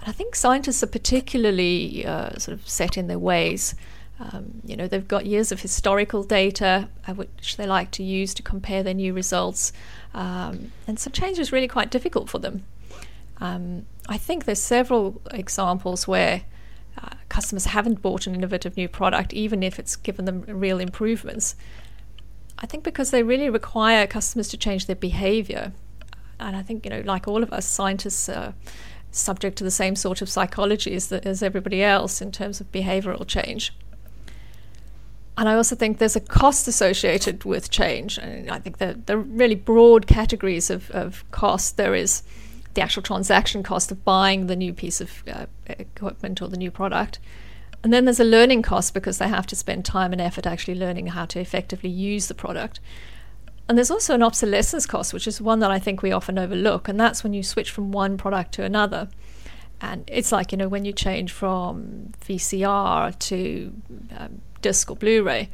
And 0.00 0.08
I 0.08 0.12
think 0.12 0.34
scientists 0.34 0.82
are 0.82 0.88
particularly 0.88 2.06
uh, 2.06 2.38
sort 2.38 2.58
of 2.58 2.68
set 2.68 2.96
in 2.96 3.06
their 3.06 3.18
ways. 3.18 3.74
Um, 4.18 4.60
you 4.64 4.76
know, 4.76 4.86
they've 4.86 5.06
got 5.06 5.26
years 5.26 5.50
of 5.50 5.60
historical 5.60 6.22
data 6.22 6.88
uh, 7.06 7.14
which 7.14 7.56
they 7.56 7.66
like 7.66 7.90
to 7.92 8.02
use 8.02 8.34
to 8.34 8.42
compare 8.42 8.82
their 8.82 8.94
new 8.94 9.14
results. 9.14 9.72
Um, 10.14 10.72
and 10.86 10.98
so 10.98 11.10
change 11.10 11.38
is 11.38 11.52
really 11.52 11.68
quite 11.68 11.90
difficult 11.90 12.28
for 12.28 12.38
them. 12.38 12.64
Um, 13.40 13.86
I 14.08 14.18
think 14.18 14.44
there's 14.44 14.60
several 14.60 15.20
examples 15.30 16.06
where 16.06 16.42
uh, 17.02 17.14
customers 17.28 17.66
haven't 17.66 18.02
bought 18.02 18.26
an 18.26 18.34
innovative 18.34 18.76
new 18.76 18.88
product, 18.88 19.32
even 19.32 19.62
if 19.62 19.78
it's 19.78 19.96
given 19.96 20.26
them 20.26 20.42
real 20.46 20.80
improvements. 20.80 21.56
I 22.58 22.66
think 22.66 22.84
because 22.84 23.10
they 23.10 23.22
really 23.22 23.48
require 23.48 24.06
customers 24.06 24.48
to 24.48 24.58
change 24.58 24.86
their 24.86 24.96
behavior. 24.96 25.72
And 26.38 26.56
I 26.56 26.62
think, 26.62 26.84
you 26.84 26.90
know, 26.90 27.00
like 27.00 27.26
all 27.26 27.42
of 27.42 27.52
us, 27.52 27.66
scientists 27.66 28.28
are 28.28 28.52
subject 29.10 29.58
to 29.58 29.64
the 29.64 29.70
same 29.70 29.96
sort 29.96 30.22
of 30.22 30.28
psychology 30.28 30.94
as, 30.94 31.08
the, 31.08 31.26
as 31.26 31.42
everybody 31.42 31.82
else 31.82 32.20
in 32.20 32.30
terms 32.30 32.60
of 32.60 32.70
behavioral 32.72 33.26
change. 33.26 33.72
And 35.36 35.48
I 35.48 35.54
also 35.54 35.74
think 35.74 35.98
there's 35.98 36.16
a 36.16 36.20
cost 36.20 36.68
associated 36.68 37.44
with 37.44 37.70
change. 37.70 38.18
And 38.18 38.50
I 38.50 38.58
think 38.58 38.78
there 38.78 38.96
are 39.08 39.16
really 39.16 39.54
broad 39.54 40.06
categories 40.06 40.68
of, 40.68 40.90
of 40.90 41.24
cost. 41.30 41.76
There 41.76 41.94
is 41.94 42.22
the 42.74 42.82
actual 42.82 43.02
transaction 43.02 43.62
cost 43.62 43.90
of 43.90 44.04
buying 44.04 44.46
the 44.46 44.56
new 44.56 44.72
piece 44.72 45.00
of 45.00 45.24
uh, 45.32 45.46
equipment 45.66 46.42
or 46.42 46.48
the 46.48 46.56
new 46.56 46.70
product. 46.70 47.18
And 47.82 47.92
then 47.92 48.04
there's 48.04 48.20
a 48.20 48.24
learning 48.24 48.62
cost 48.62 48.92
because 48.92 49.18
they 49.18 49.28
have 49.28 49.46
to 49.46 49.56
spend 49.56 49.84
time 49.84 50.12
and 50.12 50.20
effort 50.20 50.46
actually 50.46 50.74
learning 50.74 51.08
how 51.08 51.24
to 51.26 51.40
effectively 51.40 51.88
use 51.88 52.28
the 52.28 52.34
product. 52.34 52.78
And 53.70 53.78
there's 53.78 53.92
also 53.92 54.16
an 54.16 54.22
obsolescence 54.24 54.84
cost, 54.84 55.14
which 55.14 55.28
is 55.28 55.40
one 55.40 55.60
that 55.60 55.70
I 55.70 55.78
think 55.78 56.02
we 56.02 56.10
often 56.10 56.40
overlook, 56.40 56.88
and 56.88 56.98
that's 56.98 57.22
when 57.22 57.32
you 57.32 57.44
switch 57.44 57.70
from 57.70 57.92
one 57.92 58.18
product 58.18 58.50
to 58.54 58.64
another. 58.64 59.08
And 59.80 60.02
it's 60.08 60.32
like, 60.32 60.50
you 60.50 60.58
know, 60.58 60.66
when 60.66 60.84
you 60.84 60.92
change 60.92 61.30
from 61.30 62.10
VCR 62.26 63.16
to 63.16 63.72
um, 64.18 64.40
disc 64.60 64.90
or 64.90 64.96
Blu 64.96 65.22
ray. 65.22 65.50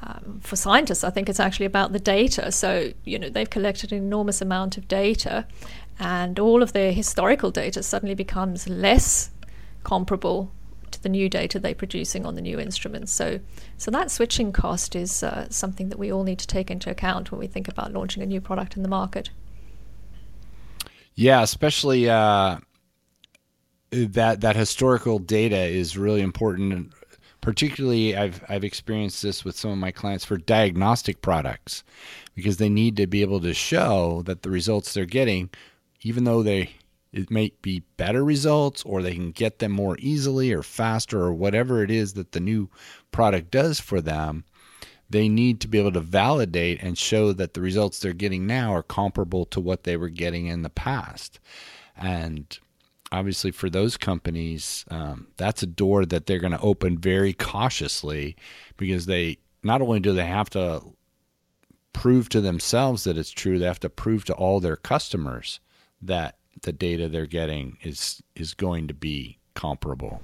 Um, 0.00 0.38
for 0.44 0.54
scientists, 0.54 1.02
I 1.02 1.10
think 1.10 1.28
it's 1.28 1.40
actually 1.40 1.66
about 1.66 1.92
the 1.92 1.98
data. 1.98 2.52
So, 2.52 2.92
you 3.02 3.18
know, 3.18 3.28
they've 3.28 3.50
collected 3.50 3.90
an 3.90 3.98
enormous 3.98 4.40
amount 4.40 4.78
of 4.78 4.86
data, 4.86 5.44
and 5.98 6.38
all 6.38 6.62
of 6.62 6.72
their 6.72 6.92
historical 6.92 7.50
data 7.50 7.82
suddenly 7.82 8.14
becomes 8.14 8.68
less 8.68 9.30
comparable 9.82 10.52
the 11.06 11.10
new 11.18 11.28
data 11.28 11.60
they're 11.60 11.72
producing 11.72 12.26
on 12.26 12.34
the 12.34 12.42
new 12.42 12.58
instruments. 12.58 13.12
So, 13.12 13.38
so 13.78 13.90
that 13.92 14.10
switching 14.10 14.50
cost 14.50 14.96
is 14.96 15.22
uh, 15.22 15.46
something 15.50 15.88
that 15.90 16.00
we 16.00 16.12
all 16.12 16.24
need 16.24 16.40
to 16.40 16.46
take 16.48 16.68
into 16.68 16.90
account 16.90 17.30
when 17.30 17.38
we 17.38 17.46
think 17.46 17.68
about 17.68 17.92
launching 17.92 18.24
a 18.24 18.26
new 18.26 18.40
product 18.40 18.76
in 18.76 18.82
the 18.82 18.88
market. 18.88 19.30
Yeah, 21.14 21.42
especially 21.42 22.10
uh, 22.10 22.58
that 23.92 24.40
that 24.40 24.56
historical 24.56 25.20
data 25.20 25.62
is 25.80 25.96
really 25.96 26.22
important. 26.22 26.92
Particularly, 27.40 28.16
I've 28.16 28.42
I've 28.48 28.64
experienced 28.64 29.22
this 29.22 29.44
with 29.44 29.56
some 29.56 29.70
of 29.70 29.78
my 29.78 29.92
clients 29.92 30.24
for 30.24 30.36
diagnostic 30.36 31.22
products, 31.22 31.84
because 32.34 32.56
they 32.56 32.68
need 32.68 32.96
to 32.96 33.06
be 33.06 33.22
able 33.22 33.40
to 33.42 33.54
show 33.54 34.22
that 34.26 34.42
the 34.42 34.50
results 34.50 34.92
they're 34.92 35.06
getting, 35.06 35.50
even 36.02 36.24
though 36.24 36.42
they 36.42 36.70
it 37.16 37.30
may 37.30 37.52
be 37.62 37.82
better 37.96 38.24
results 38.24 38.82
or 38.84 39.02
they 39.02 39.14
can 39.14 39.30
get 39.30 39.58
them 39.58 39.72
more 39.72 39.96
easily 39.98 40.52
or 40.52 40.62
faster 40.62 41.20
or 41.20 41.32
whatever 41.32 41.82
it 41.82 41.90
is 41.90 42.14
that 42.14 42.32
the 42.32 42.40
new 42.40 42.68
product 43.10 43.50
does 43.50 43.80
for 43.80 44.00
them 44.00 44.44
they 45.08 45.28
need 45.28 45.60
to 45.60 45.68
be 45.68 45.78
able 45.78 45.92
to 45.92 46.00
validate 46.00 46.82
and 46.82 46.98
show 46.98 47.32
that 47.32 47.54
the 47.54 47.60
results 47.60 48.00
they're 48.00 48.12
getting 48.12 48.46
now 48.46 48.72
are 48.74 48.82
comparable 48.82 49.44
to 49.46 49.60
what 49.60 49.84
they 49.84 49.96
were 49.96 50.08
getting 50.08 50.46
in 50.46 50.62
the 50.62 50.70
past. 50.70 51.38
And 51.96 52.58
obviously 53.12 53.52
for 53.52 53.70
those 53.70 53.96
companies 53.96 54.84
um, 54.90 55.28
that's 55.36 55.62
a 55.62 55.66
door 55.66 56.04
that 56.04 56.26
they're 56.26 56.40
going 56.40 56.52
to 56.52 56.60
open 56.60 56.98
very 56.98 57.32
cautiously 57.32 58.36
because 58.76 59.06
they 59.06 59.38
not 59.62 59.80
only 59.80 60.00
do 60.00 60.12
they 60.12 60.26
have 60.26 60.50
to 60.50 60.82
prove 61.92 62.28
to 62.28 62.40
themselves 62.40 63.04
that 63.04 63.16
it's 63.16 63.30
true 63.30 63.58
they 63.58 63.64
have 63.64 63.80
to 63.80 63.88
prove 63.88 64.24
to 64.24 64.34
all 64.34 64.58
their 64.58 64.76
customers 64.76 65.60
that 66.02 66.36
the 66.62 66.72
data 66.72 67.08
they're 67.08 67.26
getting 67.26 67.78
is 67.82 68.22
is 68.34 68.54
going 68.54 68.88
to 68.88 68.94
be 68.94 69.38
comparable. 69.54 70.20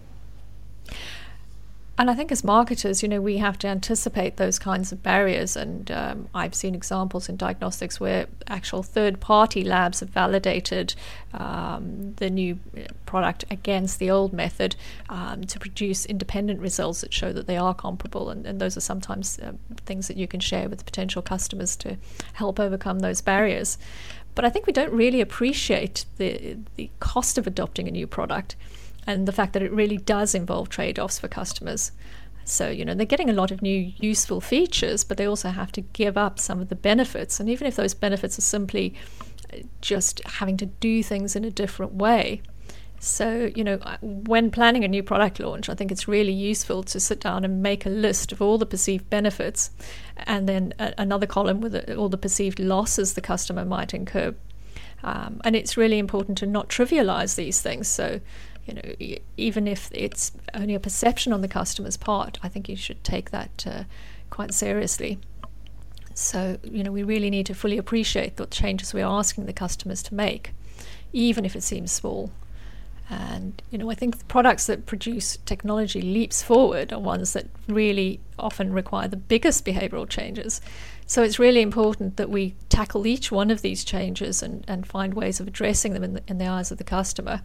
And 1.98 2.10
I 2.10 2.14
think 2.14 2.32
as 2.32 2.42
marketers, 2.42 3.02
you 3.02 3.08
know, 3.08 3.20
we 3.20 3.36
have 3.36 3.58
to 3.58 3.68
anticipate 3.68 4.36
those 4.36 4.58
kinds 4.58 4.92
of 4.92 5.02
barriers. 5.02 5.56
And 5.56 5.90
um, 5.90 6.28
I've 6.34 6.54
seen 6.54 6.74
examples 6.74 7.28
in 7.28 7.36
diagnostics 7.36 8.00
where 8.00 8.26
actual 8.48 8.82
third 8.82 9.20
party 9.20 9.62
labs 9.62 10.00
have 10.00 10.08
validated 10.08 10.94
um, 11.34 12.14
the 12.16 12.30
new 12.30 12.58
product 13.04 13.44
against 13.50 13.98
the 13.98 14.10
old 14.10 14.32
method 14.32 14.74
um, 15.10 15.44
to 15.44 15.58
produce 15.60 16.06
independent 16.06 16.60
results 16.60 17.02
that 17.02 17.12
show 17.12 17.30
that 17.32 17.46
they 17.46 17.58
are 17.58 17.74
comparable. 17.74 18.30
And, 18.30 18.46
and 18.46 18.58
those 18.58 18.76
are 18.76 18.80
sometimes 18.80 19.38
uh, 19.38 19.52
things 19.84 20.08
that 20.08 20.16
you 20.16 20.26
can 20.26 20.40
share 20.40 20.70
with 20.70 20.86
potential 20.86 21.20
customers 21.20 21.76
to 21.76 21.98
help 22.32 22.58
overcome 22.58 23.00
those 23.00 23.20
barriers. 23.20 23.76
But 24.34 24.44
I 24.44 24.50
think 24.50 24.66
we 24.66 24.72
don't 24.72 24.92
really 24.92 25.20
appreciate 25.20 26.04
the 26.16 26.56
the 26.76 26.90
cost 27.00 27.38
of 27.38 27.46
adopting 27.46 27.88
a 27.88 27.90
new 27.90 28.06
product 28.06 28.56
and 29.06 29.26
the 29.26 29.32
fact 29.32 29.52
that 29.52 29.62
it 29.62 29.72
really 29.72 29.98
does 29.98 30.34
involve 30.34 30.68
trade-offs 30.68 31.18
for 31.18 31.28
customers. 31.28 31.92
So, 32.44 32.70
you 32.70 32.84
know, 32.84 32.94
they're 32.94 33.06
getting 33.06 33.30
a 33.30 33.34
lot 33.34 33.50
of 33.50 33.62
new 33.62 33.92
useful 33.98 34.40
features, 34.40 35.04
but 35.04 35.16
they 35.16 35.26
also 35.26 35.50
have 35.50 35.72
to 35.72 35.80
give 35.80 36.16
up 36.16 36.38
some 36.38 36.60
of 36.60 36.68
the 36.68 36.74
benefits. 36.74 37.40
And 37.40 37.48
even 37.48 37.66
if 37.66 37.76
those 37.76 37.94
benefits 37.94 38.38
are 38.38 38.42
simply 38.42 38.94
uh, 39.52 39.58
just 39.80 40.20
having 40.24 40.56
to 40.58 40.66
do 40.66 41.02
things 41.02 41.36
in 41.36 41.44
a 41.44 41.50
different 41.50 41.94
way, 41.94 42.42
so, 43.04 43.50
you 43.56 43.64
know, 43.64 43.78
when 44.00 44.52
planning 44.52 44.85
a 44.85 44.88
new 44.88 45.02
product 45.02 45.40
launch, 45.40 45.68
I 45.68 45.75
think 45.75 45.90
it's 45.90 46.06
really 46.06 46.32
useful 46.32 46.85
to 46.85 47.00
sit 47.00 47.18
down 47.18 47.44
and 47.44 47.61
make 47.61 47.85
a 47.85 47.88
list 47.88 48.30
of 48.30 48.40
all 48.40 48.59
the 48.59 48.64
perceived 48.64 49.11
benefits 49.11 49.73
and 50.18 50.49
then 50.49 50.73
a- 50.78 50.94
another 50.99 51.26
column 51.26 51.61
with 51.61 51.90
all 51.99 52.09
the 52.09 52.16
perceived 52.16 52.61
losses 52.61 53.14
the 53.14 53.21
customer 53.21 53.64
might 53.64 53.92
incur. 53.92 54.37
Um, 55.02 55.40
and 55.42 55.56
it's 55.56 55.76
really 55.76 55.99
important 55.99 56.38
to 56.38 56.47
not 56.47 56.68
trivialize 56.68 57.35
these 57.35 57.61
things. 57.61 57.88
So, 57.88 58.21
you 58.66 58.75
know, 58.75 59.16
even 59.37 59.66
if 59.66 59.90
it's 59.90 60.30
only 60.54 60.76
a 60.76 60.80
perception 60.80 61.32
on 61.32 61.40
the 61.40 61.49
customer's 61.49 61.97
part, 61.97 62.38
I 62.44 62.49
think 62.49 62.68
you 62.68 62.76
should 62.76 63.02
take 63.02 63.32
that 63.32 63.66
uh, 63.66 63.82
quite 64.30 64.54
seriously. 64.54 65.18
So, 66.14 66.56
you 66.62 66.85
know, 66.85 66.92
we 66.92 67.02
really 67.02 67.30
need 67.30 67.47
to 67.47 67.54
fully 67.54 67.78
appreciate 67.78 68.37
the 68.37 68.47
changes 68.47 68.94
we 68.94 69.02
are 69.02 69.18
asking 69.18 69.47
the 69.47 69.52
customers 69.52 70.04
to 70.04 70.14
make, 70.14 70.52
even 71.12 71.44
if 71.44 71.56
it 71.56 71.64
seems 71.64 71.90
small. 71.90 72.30
And 73.11 73.61
you 73.71 73.78
know, 73.78 73.90
I 73.90 73.94
think 73.94 74.18
the 74.18 74.25
products 74.25 74.66
that 74.66 74.87
produce 74.87 75.37
technology 75.44 76.00
leaps 76.00 76.42
forward 76.42 76.92
are 76.92 76.99
ones 76.99 77.32
that 77.32 77.49
really 77.68 78.21
often 78.38 78.73
require 78.73 79.09
the 79.09 79.16
biggest 79.16 79.64
behavioral 79.64 80.09
changes. 80.09 80.61
So 81.06 81.23
it's 81.23 81.38
really 81.38 81.61
important 81.61 82.16
that 82.16 82.30
we 82.30 82.54
tackle 82.68 83.06
each 83.06 83.30
one 83.30 83.50
of 83.50 83.61
these 83.61 83.85
changes 83.85 84.42
and, 84.42 84.64
and 84.66 84.87
find 84.87 85.14
ways 85.14 85.40
of 85.40 85.47
addressing 85.47 85.92
them 85.92 86.04
in 86.04 86.14
the, 86.14 86.23
in 86.26 86.38
the 86.38 86.47
eyes 86.47 86.71
of 86.71 86.78
the 86.78 86.85
customer. 86.85 87.42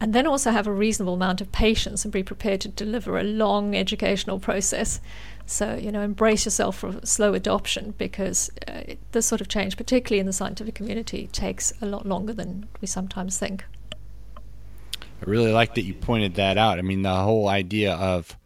And 0.00 0.12
then 0.12 0.26
also 0.26 0.50
have 0.52 0.66
a 0.66 0.72
reasonable 0.72 1.14
amount 1.14 1.40
of 1.40 1.50
patience 1.50 2.04
and 2.04 2.12
be 2.12 2.22
prepared 2.22 2.60
to 2.60 2.68
deliver 2.68 3.18
a 3.18 3.24
long 3.24 3.74
educational 3.74 4.38
process. 4.38 5.00
So, 5.46 5.74
you 5.74 5.90
know, 5.90 6.02
embrace 6.02 6.44
yourself 6.44 6.78
for 6.78 7.00
slow 7.04 7.34
adoption 7.34 7.94
because 7.98 8.50
uh, 8.68 8.94
this 9.12 9.26
sort 9.26 9.40
of 9.40 9.48
change, 9.48 9.76
particularly 9.76 10.20
in 10.20 10.26
the 10.26 10.32
scientific 10.32 10.74
community, 10.74 11.28
takes 11.32 11.72
a 11.80 11.86
lot 11.86 12.06
longer 12.06 12.32
than 12.32 12.68
we 12.80 12.86
sometimes 12.86 13.38
think. 13.38 13.64
I 15.20 15.28
really 15.28 15.52
like 15.52 15.74
that 15.74 15.82
you 15.82 15.94
pointed 15.94 16.34
that 16.36 16.58
out. 16.58 16.78
I 16.78 16.82
mean, 16.82 17.02
the 17.02 17.14
whole 17.14 17.48
idea 17.48 17.94
of 17.94 18.36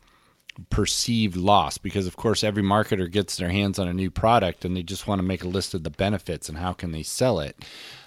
perceived 0.70 1.36
loss, 1.36 1.78
because 1.78 2.06
of 2.06 2.16
course 2.16 2.44
every 2.44 2.62
marketer 2.62 3.10
gets 3.10 3.36
their 3.36 3.50
hands 3.50 3.78
on 3.78 3.88
a 3.88 3.94
new 3.94 4.10
product 4.10 4.64
and 4.64 4.76
they 4.76 4.82
just 4.82 5.06
want 5.06 5.18
to 5.18 5.26
make 5.26 5.44
a 5.44 5.48
list 5.48 5.74
of 5.74 5.82
the 5.82 5.90
benefits 5.90 6.48
and 6.48 6.58
how 6.58 6.72
can 6.72 6.92
they 6.92 7.02
sell 7.02 7.40
it. 7.40 7.64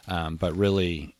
Um, 0.07 0.35
but 0.35 0.55
really, 0.55 1.15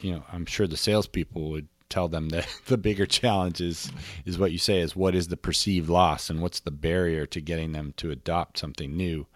you 0.00 0.12
know, 0.12 0.24
I'm 0.32 0.46
sure 0.46 0.66
the 0.66 0.76
salespeople 0.76 1.50
would 1.50 1.68
tell 1.88 2.08
them 2.08 2.30
that 2.30 2.48
the 2.66 2.78
bigger 2.78 3.06
challenge 3.06 3.60
is 3.60 3.92
is 4.24 4.38
what 4.38 4.52
you 4.52 4.58
say 4.58 4.80
is 4.80 4.96
what 4.96 5.14
is 5.14 5.28
the 5.28 5.36
perceived 5.36 5.88
loss 5.88 6.30
and 6.30 6.40
what's 6.40 6.60
the 6.60 6.70
barrier 6.70 7.26
to 7.26 7.40
getting 7.40 7.72
them 7.72 7.92
to 7.98 8.10
adopt 8.10 8.58
something 8.58 8.96
new 8.96 9.26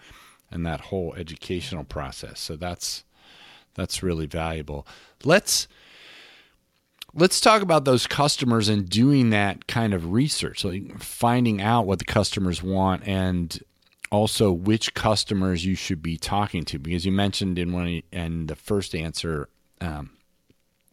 and 0.50 0.64
that 0.64 0.80
whole 0.82 1.14
educational 1.14 1.84
process. 1.84 2.40
So 2.40 2.56
that's 2.56 3.04
that's 3.74 4.02
really 4.02 4.26
valuable. 4.26 4.86
Let's 5.22 5.68
let's 7.16 7.40
talk 7.40 7.62
about 7.62 7.84
those 7.84 8.06
customers 8.06 8.68
and 8.68 8.88
doing 8.88 9.30
that 9.30 9.66
kind 9.66 9.94
of 9.94 10.12
research, 10.12 10.64
like 10.64 10.98
finding 10.98 11.60
out 11.60 11.86
what 11.86 11.98
the 11.98 12.04
customers 12.04 12.62
want 12.62 13.06
and 13.08 13.58
also 14.12 14.52
which 14.52 14.94
customers 14.94 15.64
you 15.64 15.74
should 15.74 16.02
be 16.02 16.16
talking 16.16 16.64
to. 16.64 16.78
Because 16.78 17.04
you 17.06 17.12
mentioned 17.12 17.58
in 17.58 17.72
one 17.72 18.02
and 18.12 18.48
the 18.48 18.56
first 18.56 18.94
answer 18.94 19.48
um, 19.80 20.10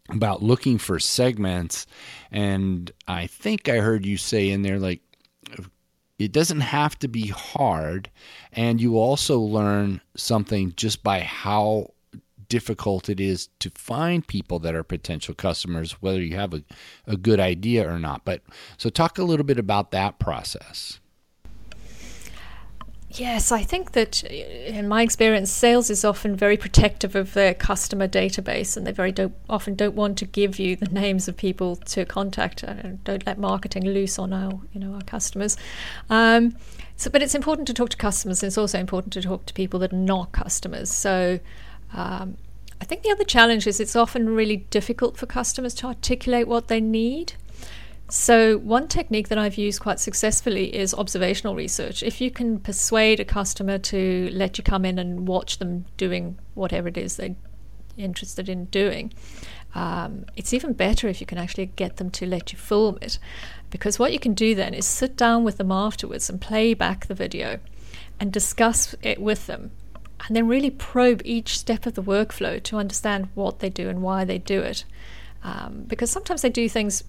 about 0.10 0.42
looking 0.42 0.78
for 0.78 0.98
segments, 0.98 1.86
and 2.32 2.92
I 3.08 3.28
think 3.28 3.68
I 3.68 3.78
heard 3.78 4.06
you 4.06 4.18
say 4.18 4.50
in 4.50 4.62
there 4.62 4.80
like 4.80 5.02
it 6.20 6.32
doesn't 6.32 6.62
have 6.62 6.98
to 7.00 7.08
be 7.08 7.28
hard. 7.28 8.10
And 8.54 8.80
you 8.80 8.98
also 8.98 9.40
learn 9.40 10.00
something 10.16 10.74
just 10.76 11.04
by 11.04 11.20
how 11.20 11.93
difficult 12.54 13.10
it 13.10 13.20
is 13.20 13.50
to 13.58 13.72
find 13.74 14.28
people 14.28 14.60
that 14.60 14.76
are 14.76 14.84
potential 14.84 15.34
customers, 15.34 15.94
whether 16.04 16.22
you 16.22 16.36
have 16.36 16.54
a, 16.54 16.62
a 17.08 17.18
good 17.18 17.40
idea 17.40 17.92
or 17.92 17.98
not. 17.98 18.24
But 18.26 18.44
so, 18.78 18.92
talk 18.92 19.18
a 19.18 19.24
little 19.24 19.44
bit 19.44 19.58
about 19.58 19.90
that 19.90 20.20
process. 20.20 21.00
Yes, 23.10 23.52
I 23.52 23.64
think 23.64 23.94
that 23.94 24.24
in 24.24 24.88
my 24.88 25.02
experience, 25.02 25.52
sales 25.52 25.90
is 25.90 26.06
often 26.06 26.36
very 26.36 26.58
protective 26.58 27.16
of 27.16 27.34
their 27.34 27.56
customer 27.56 28.08
database, 28.08 28.78
and 28.78 28.86
they 28.86 28.92
very 28.92 29.12
don't, 29.12 29.34
often 29.50 29.74
don't 29.74 29.96
want 29.96 30.20
to 30.20 30.26
give 30.26 30.60
you 30.60 30.76
the 30.76 30.88
names 30.88 31.28
of 31.28 31.36
people 31.36 31.76
to 31.76 32.06
contact. 32.06 32.62
And 32.62 33.04
don't 33.04 33.26
let 33.26 33.40
marketing 33.40 33.86
loose 33.86 34.20
on 34.20 34.32
our, 34.32 34.60
you 34.74 34.80
know, 34.80 34.94
our 34.94 35.02
customers. 35.02 35.58
Um, 36.12 36.56
so, 36.98 37.10
but 37.10 37.24
it's 37.24 37.36
important 37.36 37.68
to 37.68 37.74
talk 37.74 37.90
to 37.90 37.98
customers. 37.98 38.44
And 38.44 38.48
it's 38.48 38.58
also 38.58 38.80
important 38.80 39.14
to 39.14 39.22
talk 39.22 39.48
to 39.48 39.54
people 39.54 39.80
that 39.80 39.92
are 39.92 40.06
not 40.14 40.32
customers. 40.32 40.92
So, 40.92 41.40
um, 41.94 42.38
I 42.82 42.86
think 42.86 43.04
the 43.04 43.12
other 43.12 43.24
challenge 43.24 43.66
is 43.66 43.80
it's 43.80 43.96
often 43.96 44.36
really 44.36 44.58
difficult 44.58 45.16
for 45.16 45.26
customers 45.26 45.74
to 45.76 45.88
articulate 45.88 46.48
what 46.48 46.68
they 46.68 46.82
need. 46.82 47.34
So, 48.10 48.58
one 48.58 48.88
technique 48.88 49.30
that 49.30 49.38
I've 49.38 49.56
used 49.56 49.80
quite 49.80 50.00
successfully 50.00 50.76
is 50.76 50.94
observational 50.94 51.56
research. 51.56 52.04
If 52.04 52.20
you 52.20 52.30
can 52.30 52.60
persuade 52.60 53.20
a 53.20 53.26
customer 53.26 53.78
to 53.78 54.30
let 54.34 54.58
you 54.58 54.64
come 54.64 54.86
in 54.86 55.00
and 55.00 55.28
watch 55.28 55.60
them 55.60 55.86
doing 55.98 56.38
whatever 56.54 56.90
it 56.90 56.98
is 56.98 57.16
they're 57.16 57.36
interested 57.98 58.50
in 58.50 58.66
doing, 58.66 59.14
um, 59.74 60.26
it's 60.36 60.54
even 60.54 60.74
better 60.74 61.08
if 61.08 61.22
you 61.22 61.26
can 61.26 61.38
actually 61.38 61.68
get 61.68 61.98
them 61.98 62.12
to 62.12 62.26
let 62.26 62.52
you 62.52 62.60
film 62.60 62.98
it. 63.02 63.18
Because 63.70 63.98
what 63.98 64.14
you 64.14 64.20
can 64.20 64.34
do 64.34 64.54
then 64.54 64.74
is 64.74 64.86
sit 64.86 65.16
down 65.16 65.44
with 65.44 65.58
them 65.58 65.72
afterwards 65.72 66.30
and 66.30 66.40
play 66.42 66.74
back 66.74 67.08
the 67.08 67.16
video 67.16 67.60
and 68.20 68.32
discuss 68.32 68.94
it 69.02 69.22
with 69.22 69.48
them. 69.48 69.72
And 70.28 70.36
then 70.36 70.48
really 70.48 70.70
probe 70.70 71.22
each 71.26 71.60
step 71.60 71.86
of 71.86 71.96
the 71.96 72.04
workflow 72.04 72.62
to 72.64 72.78
understand 72.78 73.30
what 73.36 73.60
they 73.60 73.70
do 73.70 73.90
and 73.90 74.02
why 74.02 74.24
they 74.24 74.38
do 74.38 74.62
it. 74.62 74.86
Um, 75.44 75.84
because 75.88 76.10
sometimes 76.10 76.42
they 76.42 76.50
do 76.50 76.70
things 76.70 77.04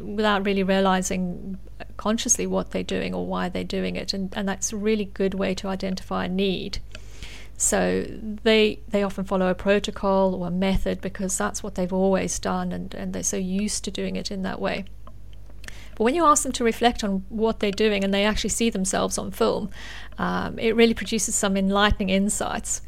without 0.00 0.44
really 0.44 0.62
realizing 0.62 1.58
consciously 1.96 2.46
what 2.46 2.70
they're 2.70 2.82
doing 2.82 3.14
or 3.14 3.26
why 3.26 3.48
they're 3.48 3.64
doing 3.64 3.96
it. 3.96 4.12
And, 4.12 4.32
and 4.36 4.48
that's 4.48 4.72
a 4.72 4.76
really 4.76 5.04
good 5.04 5.34
way 5.34 5.54
to 5.56 5.68
identify 5.68 6.24
a 6.24 6.28
need. 6.28 6.78
So 7.58 8.04
they 8.42 8.80
they 8.88 9.02
often 9.02 9.24
follow 9.24 9.48
a 9.48 9.54
protocol 9.54 10.34
or 10.34 10.48
a 10.48 10.50
method 10.50 11.00
because 11.00 11.38
that's 11.38 11.62
what 11.62 11.74
they've 11.74 11.92
always 11.92 12.38
done 12.38 12.70
and, 12.70 12.94
and 12.94 13.12
they're 13.14 13.22
so 13.22 13.38
used 13.38 13.84
to 13.84 13.90
doing 13.90 14.16
it 14.16 14.30
in 14.30 14.42
that 14.42 14.60
way. 14.60 14.84
But 15.96 16.04
when 16.04 16.14
you 16.14 16.24
ask 16.24 16.42
them 16.42 16.52
to 16.52 16.64
reflect 16.64 17.02
on 17.02 17.24
what 17.30 17.58
they're 17.58 17.70
doing 17.72 18.04
and 18.04 18.14
they 18.14 18.24
actually 18.24 18.50
see 18.50 18.70
themselves 18.70 19.18
on 19.18 19.30
film, 19.32 19.70
um, 20.18 20.58
it 20.58 20.76
really 20.76 20.94
produces 20.94 21.34
some 21.34 21.56
enlightening 21.56 22.10
insights. 22.10 22.82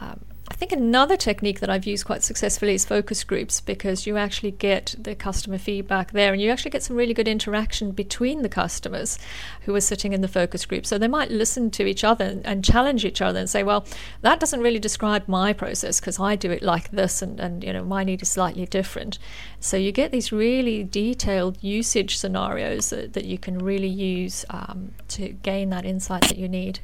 Um, 0.00 0.24
I 0.52 0.54
think 0.54 0.70
another 0.70 1.16
technique 1.16 1.60
that 1.60 1.70
I've 1.70 1.86
used 1.86 2.04
quite 2.04 2.22
successfully 2.22 2.74
is 2.74 2.84
focus 2.84 3.24
groups 3.24 3.62
because 3.62 4.06
you 4.06 4.18
actually 4.18 4.50
get 4.50 4.94
the 4.98 5.14
customer 5.14 5.56
feedback 5.56 6.12
there 6.12 6.34
and 6.34 6.42
you 6.42 6.50
actually 6.50 6.72
get 6.72 6.82
some 6.82 6.94
really 6.94 7.14
good 7.14 7.26
interaction 7.26 7.92
between 7.92 8.42
the 8.42 8.50
customers 8.50 9.18
who 9.62 9.74
are 9.74 9.80
sitting 9.80 10.12
in 10.12 10.20
the 10.20 10.28
focus 10.28 10.66
group. 10.66 10.84
So 10.84 10.98
they 10.98 11.08
might 11.08 11.30
listen 11.30 11.70
to 11.70 11.86
each 11.86 12.04
other 12.04 12.38
and 12.44 12.62
challenge 12.62 13.06
each 13.06 13.22
other 13.22 13.40
and 13.40 13.48
say, 13.48 13.62
well, 13.62 13.86
that 14.20 14.40
doesn't 14.40 14.60
really 14.60 14.78
describe 14.78 15.26
my 15.26 15.54
process 15.54 16.00
because 16.00 16.20
I 16.20 16.36
do 16.36 16.50
it 16.50 16.62
like 16.62 16.90
this 16.90 17.22
and, 17.22 17.40
and 17.40 17.64
you 17.64 17.72
know 17.72 17.82
my 17.82 18.04
need 18.04 18.20
is 18.20 18.28
slightly 18.28 18.66
different. 18.66 19.18
So 19.58 19.78
you 19.78 19.90
get 19.90 20.12
these 20.12 20.32
really 20.32 20.84
detailed 20.84 21.56
usage 21.62 22.18
scenarios 22.18 22.90
that, 22.90 23.14
that 23.14 23.24
you 23.24 23.38
can 23.38 23.58
really 23.58 23.88
use 23.88 24.44
um, 24.50 24.92
to 25.08 25.30
gain 25.30 25.70
that 25.70 25.86
insight 25.86 26.28
that 26.28 26.36
you 26.36 26.46
need. 26.46 26.80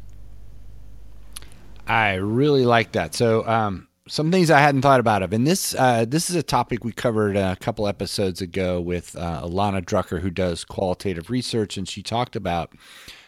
I 1.88 2.14
really 2.14 2.66
like 2.66 2.92
that. 2.92 3.14
So, 3.14 3.46
um, 3.46 3.88
some 4.06 4.30
things 4.30 4.50
I 4.50 4.60
hadn't 4.60 4.82
thought 4.82 5.00
about 5.00 5.22
of, 5.22 5.32
and 5.32 5.46
this 5.46 5.74
uh, 5.74 6.04
this 6.06 6.30
is 6.30 6.36
a 6.36 6.42
topic 6.42 6.84
we 6.84 6.92
covered 6.92 7.36
a 7.36 7.56
couple 7.56 7.86
episodes 7.86 8.40
ago 8.40 8.80
with 8.80 9.14
uh, 9.16 9.42
Alana 9.42 9.82
Drucker, 9.84 10.20
who 10.20 10.30
does 10.30 10.64
qualitative 10.64 11.30
research, 11.30 11.76
and 11.76 11.88
she 11.88 12.02
talked 12.02 12.36
about. 12.36 12.72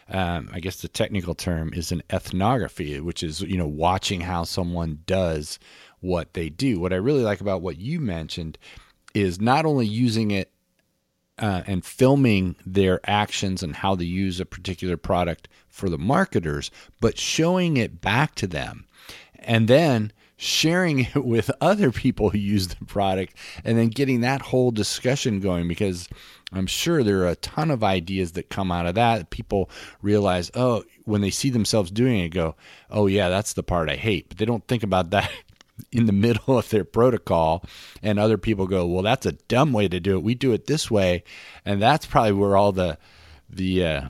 Um, 0.09 0.49
I 0.51 0.59
guess 0.59 0.81
the 0.81 0.89
technical 0.89 1.33
term 1.33 1.71
is 1.73 1.93
an 1.93 2.03
ethnography, 2.11 2.99
which 2.99 3.23
is 3.23 3.41
you 3.41 3.57
know 3.57 3.67
watching 3.67 4.21
how 4.21 4.43
someone 4.43 4.99
does 5.05 5.57
what 6.01 6.33
they 6.33 6.49
do. 6.49 6.79
What 6.79 6.91
I 6.91 6.97
really 6.97 7.23
like 7.23 7.39
about 7.41 7.61
what 7.61 7.77
you 7.77 7.99
mentioned 7.99 8.57
is 9.13 9.39
not 9.39 9.65
only 9.65 9.85
using 9.85 10.31
it 10.31 10.51
uh, 11.37 11.63
and 11.65 11.85
filming 11.85 12.55
their 12.65 12.99
actions 13.09 13.63
and 13.63 13.75
how 13.75 13.95
they 13.95 14.05
use 14.05 14.39
a 14.39 14.45
particular 14.45 14.97
product 14.97 15.47
for 15.71 15.89
the 15.89 15.97
marketers, 15.97 16.69
but 16.99 17.17
showing 17.17 17.77
it 17.77 18.01
back 18.01 18.35
to 18.35 18.45
them 18.45 18.85
and 19.39 19.67
then 19.67 20.11
sharing 20.37 20.99
it 21.15 21.25
with 21.25 21.49
other 21.61 21.91
people 21.91 22.29
who 22.29 22.37
use 22.37 22.67
the 22.67 22.85
product 22.85 23.35
and 23.63 23.77
then 23.77 23.87
getting 23.87 24.21
that 24.21 24.41
whole 24.41 24.71
discussion 24.71 25.39
going 25.39 25.67
because 25.67 26.07
I'm 26.53 26.67
sure 26.67 27.01
there 27.01 27.21
are 27.21 27.29
a 27.29 27.35
ton 27.37 27.71
of 27.71 27.83
ideas 27.83 28.33
that 28.33 28.49
come 28.49 28.71
out 28.71 28.85
of 28.85 28.95
that. 28.95 29.29
People 29.29 29.69
realize, 30.01 30.51
oh, 30.53 30.83
when 31.05 31.21
they 31.21 31.29
see 31.29 31.49
themselves 31.49 31.89
doing 31.89 32.19
it, 32.19 32.29
go, 32.29 32.55
oh, 32.89 33.07
yeah, 33.07 33.29
that's 33.29 33.53
the 33.53 33.63
part 33.63 33.89
I 33.89 33.95
hate. 33.95 34.27
But 34.27 34.37
they 34.37 34.43
don't 34.43 34.67
think 34.67 34.83
about 34.83 35.11
that 35.11 35.31
in 35.93 36.07
the 36.07 36.11
middle 36.11 36.57
of 36.57 36.69
their 36.69 36.83
protocol 36.83 37.63
and 38.03 38.19
other 38.19 38.37
people 38.37 38.67
go 38.67 38.85
well 38.85 39.01
that's 39.01 39.25
a 39.25 39.31
dumb 39.31 39.73
way 39.73 39.87
to 39.87 39.99
do 39.99 40.15
it 40.15 40.21
we 40.21 40.35
do 40.35 40.53
it 40.53 40.67
this 40.67 40.91
way 40.91 41.23
and 41.65 41.81
that's 41.81 42.05
probably 42.05 42.31
where 42.33 42.55
all 42.55 42.71
the 42.71 42.95
the 43.49 43.83
uh, 43.83 44.01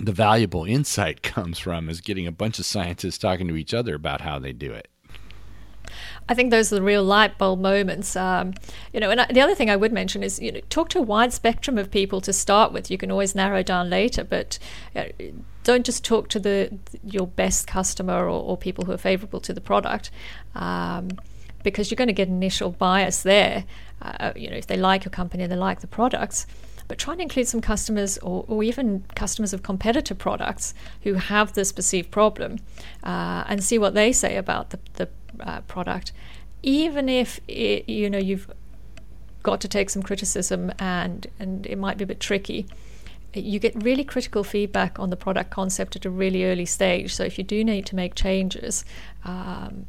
the 0.00 0.12
valuable 0.12 0.64
insight 0.64 1.22
comes 1.34 1.58
from 1.58 1.88
is 1.88 2.00
getting 2.00 2.26
a 2.26 2.32
bunch 2.32 2.58
of 2.58 2.66
scientists 2.66 3.18
talking 3.18 3.48
to 3.48 3.56
each 3.56 3.74
other 3.74 3.94
about 3.94 4.20
how 4.20 4.38
they 4.38 4.52
do 4.52 4.72
it 4.72 4.88
I 6.28 6.34
think 6.34 6.50
those 6.50 6.72
are 6.72 6.76
the 6.76 6.82
real 6.82 7.02
light 7.02 7.38
bulb 7.38 7.60
moments. 7.60 8.14
Um, 8.14 8.54
you 8.92 9.00
know, 9.00 9.10
and 9.10 9.22
I, 9.22 9.26
the 9.32 9.40
other 9.40 9.54
thing 9.54 9.70
I 9.70 9.76
would 9.76 9.92
mention 9.92 10.22
is, 10.22 10.38
you 10.38 10.52
know, 10.52 10.60
talk 10.68 10.90
to 10.90 10.98
a 10.98 11.02
wide 11.02 11.32
spectrum 11.32 11.78
of 11.78 11.90
people 11.90 12.20
to 12.22 12.32
start 12.32 12.72
with. 12.72 12.90
You 12.90 12.98
can 12.98 13.10
always 13.10 13.34
narrow 13.34 13.62
down 13.62 13.88
later, 13.88 14.24
but 14.24 14.58
uh, 14.94 15.04
don't 15.64 15.86
just 15.86 16.04
talk 16.04 16.28
to 16.30 16.38
the 16.38 16.78
your 17.02 17.26
best 17.26 17.66
customer 17.66 18.24
or, 18.24 18.28
or 18.28 18.56
people 18.56 18.84
who 18.84 18.92
are 18.92 18.98
favourable 18.98 19.40
to 19.40 19.52
the 19.54 19.60
product, 19.60 20.10
um, 20.54 21.08
because 21.62 21.90
you're 21.90 21.96
going 21.96 22.08
to 22.08 22.14
get 22.14 22.28
initial 22.28 22.70
bias 22.70 23.22
there. 23.22 23.64
Uh, 24.02 24.32
you 24.36 24.50
know, 24.50 24.56
if 24.56 24.66
they 24.66 24.76
like 24.76 25.04
your 25.04 25.10
company 25.10 25.42
and 25.42 25.50
they 25.50 25.56
like 25.56 25.80
the 25.80 25.86
products, 25.86 26.46
but 26.88 26.98
try 26.98 27.12
and 27.12 27.20
include 27.20 27.46
some 27.46 27.60
customers 27.60 28.18
or, 28.18 28.44
or 28.48 28.62
even 28.62 29.04
customers 29.14 29.52
of 29.52 29.62
competitor 29.62 30.14
products 30.14 30.74
who 31.02 31.14
have 31.14 31.52
this 31.52 31.70
perceived 31.70 32.10
problem 32.10 32.58
uh, 33.04 33.44
and 33.46 33.62
see 33.62 33.78
what 33.78 33.94
they 33.94 34.10
say 34.10 34.36
about 34.36 34.70
the, 34.70 34.78
the 34.94 35.08
uh, 35.40 35.60
product, 35.62 36.12
even 36.62 37.08
if 37.08 37.40
it, 37.46 37.88
you 37.88 38.10
know 38.10 38.18
you've 38.18 38.50
got 39.42 39.60
to 39.60 39.68
take 39.68 39.90
some 39.90 40.02
criticism 40.02 40.72
and 40.78 41.26
and 41.38 41.66
it 41.66 41.76
might 41.76 41.98
be 41.98 42.04
a 42.04 42.06
bit 42.06 42.20
tricky. 42.20 42.66
You 43.34 43.58
get 43.58 43.80
really 43.82 44.04
critical 44.04 44.42
feedback 44.42 44.98
on 44.98 45.10
the 45.10 45.16
product 45.16 45.50
concept 45.50 45.94
at 45.96 46.06
a 46.06 46.10
really 46.10 46.44
early 46.46 46.64
stage. 46.64 47.14
So 47.14 47.24
if 47.24 47.36
you 47.36 47.44
do 47.44 47.62
need 47.62 47.84
to 47.86 47.94
make 47.94 48.14
changes, 48.14 48.86
um, 49.24 49.86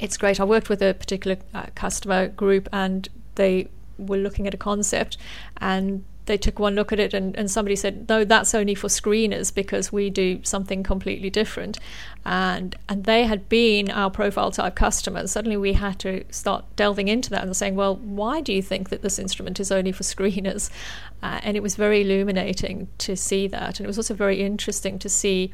it's 0.00 0.16
great. 0.16 0.40
I 0.40 0.44
worked 0.44 0.68
with 0.68 0.82
a 0.82 0.92
particular 0.92 1.38
uh, 1.54 1.66
customer 1.76 2.26
group 2.26 2.68
and 2.72 3.08
they 3.36 3.68
were 3.98 4.16
looking 4.16 4.46
at 4.46 4.54
a 4.54 4.58
concept 4.58 5.16
and 5.58 6.04
they 6.28 6.36
took 6.36 6.58
one 6.58 6.74
look 6.74 6.92
at 6.92 7.00
it 7.00 7.12
and, 7.12 7.36
and 7.36 7.50
somebody 7.50 7.74
said, 7.74 8.08
no, 8.08 8.24
that's 8.24 8.54
only 8.54 8.74
for 8.74 8.86
screeners 8.86 9.52
because 9.52 9.90
we 9.90 10.10
do 10.10 10.38
something 10.44 10.82
completely 10.84 11.30
different. 11.30 11.78
And 12.24 12.76
and 12.88 13.04
they 13.04 13.24
had 13.24 13.48
been 13.48 13.90
our 13.90 14.10
profile 14.10 14.52
type 14.52 14.76
customers. 14.76 15.32
Suddenly 15.32 15.56
we 15.56 15.72
had 15.72 15.98
to 16.00 16.24
start 16.30 16.64
delving 16.76 17.08
into 17.08 17.30
that 17.30 17.42
and 17.42 17.56
saying, 17.56 17.74
well, 17.74 17.96
why 17.96 18.40
do 18.40 18.52
you 18.52 18.62
think 18.62 18.90
that 18.90 19.02
this 19.02 19.18
instrument 19.18 19.58
is 19.58 19.72
only 19.72 19.90
for 19.90 20.04
screeners? 20.04 20.70
Uh, 21.20 21.40
and 21.42 21.56
it 21.56 21.64
was 21.64 21.74
very 21.74 22.02
illuminating 22.02 22.86
to 22.96 23.16
see 23.16 23.48
that. 23.48 23.80
And 23.80 23.84
it 23.84 23.88
was 23.88 23.98
also 23.98 24.14
very 24.14 24.40
interesting 24.40 25.00
to 25.00 25.08
see 25.08 25.52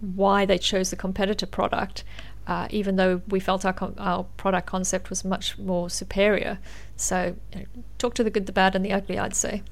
why 0.00 0.44
they 0.44 0.58
chose 0.58 0.90
the 0.90 0.96
competitor 0.96 1.46
product. 1.46 2.02
Uh, 2.48 2.66
even 2.70 2.96
though 2.96 3.22
we 3.28 3.38
felt 3.38 3.64
our, 3.64 3.92
our 3.98 4.24
product 4.36 4.66
concept 4.66 5.08
was 5.08 5.24
much 5.24 5.56
more 5.58 5.88
superior. 5.88 6.58
So, 6.96 7.36
you 7.52 7.60
know, 7.60 7.66
talk 7.98 8.14
to 8.14 8.24
the 8.24 8.30
good, 8.30 8.46
the 8.46 8.52
bad, 8.52 8.74
and 8.74 8.84
the 8.84 8.92
ugly, 8.92 9.18
I'd 9.18 9.34
say. 9.34 9.62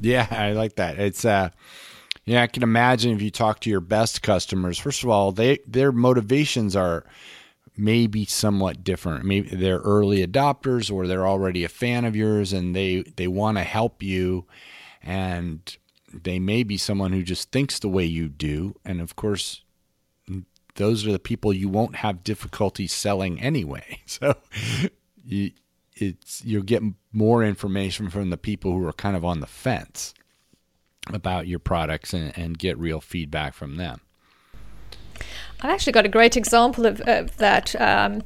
Yeah, 0.00 0.26
I 0.30 0.52
like 0.52 0.76
that. 0.76 0.98
It's 0.98 1.24
uh 1.24 1.50
yeah, 2.24 2.42
I 2.42 2.46
can 2.46 2.62
imagine 2.62 3.12
if 3.12 3.22
you 3.22 3.30
talk 3.30 3.60
to 3.60 3.70
your 3.70 3.80
best 3.80 4.22
customers, 4.22 4.78
first 4.78 5.02
of 5.02 5.08
all, 5.08 5.32
they 5.32 5.58
their 5.66 5.92
motivations 5.92 6.74
are 6.76 7.04
maybe 7.76 8.24
somewhat 8.24 8.84
different. 8.84 9.24
Maybe 9.24 9.54
they're 9.54 9.78
early 9.78 10.26
adopters 10.26 10.92
or 10.92 11.06
they're 11.06 11.26
already 11.26 11.64
a 11.64 11.68
fan 11.68 12.04
of 12.04 12.16
yours 12.16 12.52
and 12.52 12.74
they 12.74 13.02
they 13.16 13.28
want 13.28 13.58
to 13.58 13.64
help 13.64 14.02
you 14.02 14.46
and 15.02 15.76
they 16.12 16.38
may 16.38 16.62
be 16.62 16.76
someone 16.76 17.12
who 17.12 17.22
just 17.22 17.52
thinks 17.52 17.78
the 17.78 17.88
way 17.88 18.04
you 18.04 18.28
do 18.28 18.74
and 18.84 19.00
of 19.00 19.16
course 19.16 19.62
those 20.76 21.06
are 21.06 21.12
the 21.12 21.18
people 21.18 21.52
you 21.52 21.68
won't 21.68 21.96
have 21.96 22.24
difficulty 22.24 22.86
selling 22.86 23.40
anyway. 23.40 24.00
So 24.06 24.34
you 25.24 25.52
it's 26.00 26.44
you'll 26.44 26.62
get 26.62 26.82
more 27.12 27.44
information 27.44 28.10
from 28.10 28.30
the 28.30 28.36
people 28.36 28.72
who 28.72 28.86
are 28.86 28.92
kind 28.92 29.16
of 29.16 29.24
on 29.24 29.40
the 29.40 29.46
fence. 29.46 30.14
about 31.12 31.46
your 31.46 31.58
products 31.58 32.12
and, 32.12 32.36
and 32.36 32.58
get 32.58 32.78
real 32.78 33.00
feedback 33.00 33.54
from 33.54 33.76
them. 33.76 34.00
I've 35.62 35.70
actually 35.70 35.92
got 35.92 36.06
a 36.06 36.10
great 36.10 36.36
example 36.36 36.86
of, 36.86 37.00
of 37.02 37.36
that. 37.38 37.78
Um, 37.80 38.22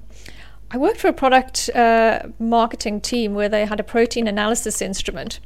I 0.71 0.77
worked 0.77 0.99
for 0.99 1.09
a 1.09 1.13
product 1.13 1.71
uh, 1.75 2.29
marketing 2.39 3.01
team 3.01 3.35
where 3.35 3.49
they 3.49 3.65
had 3.65 3.81
a 3.81 3.85
protein 3.85 4.27
analysis 4.27 4.83
instrument. 4.83 5.41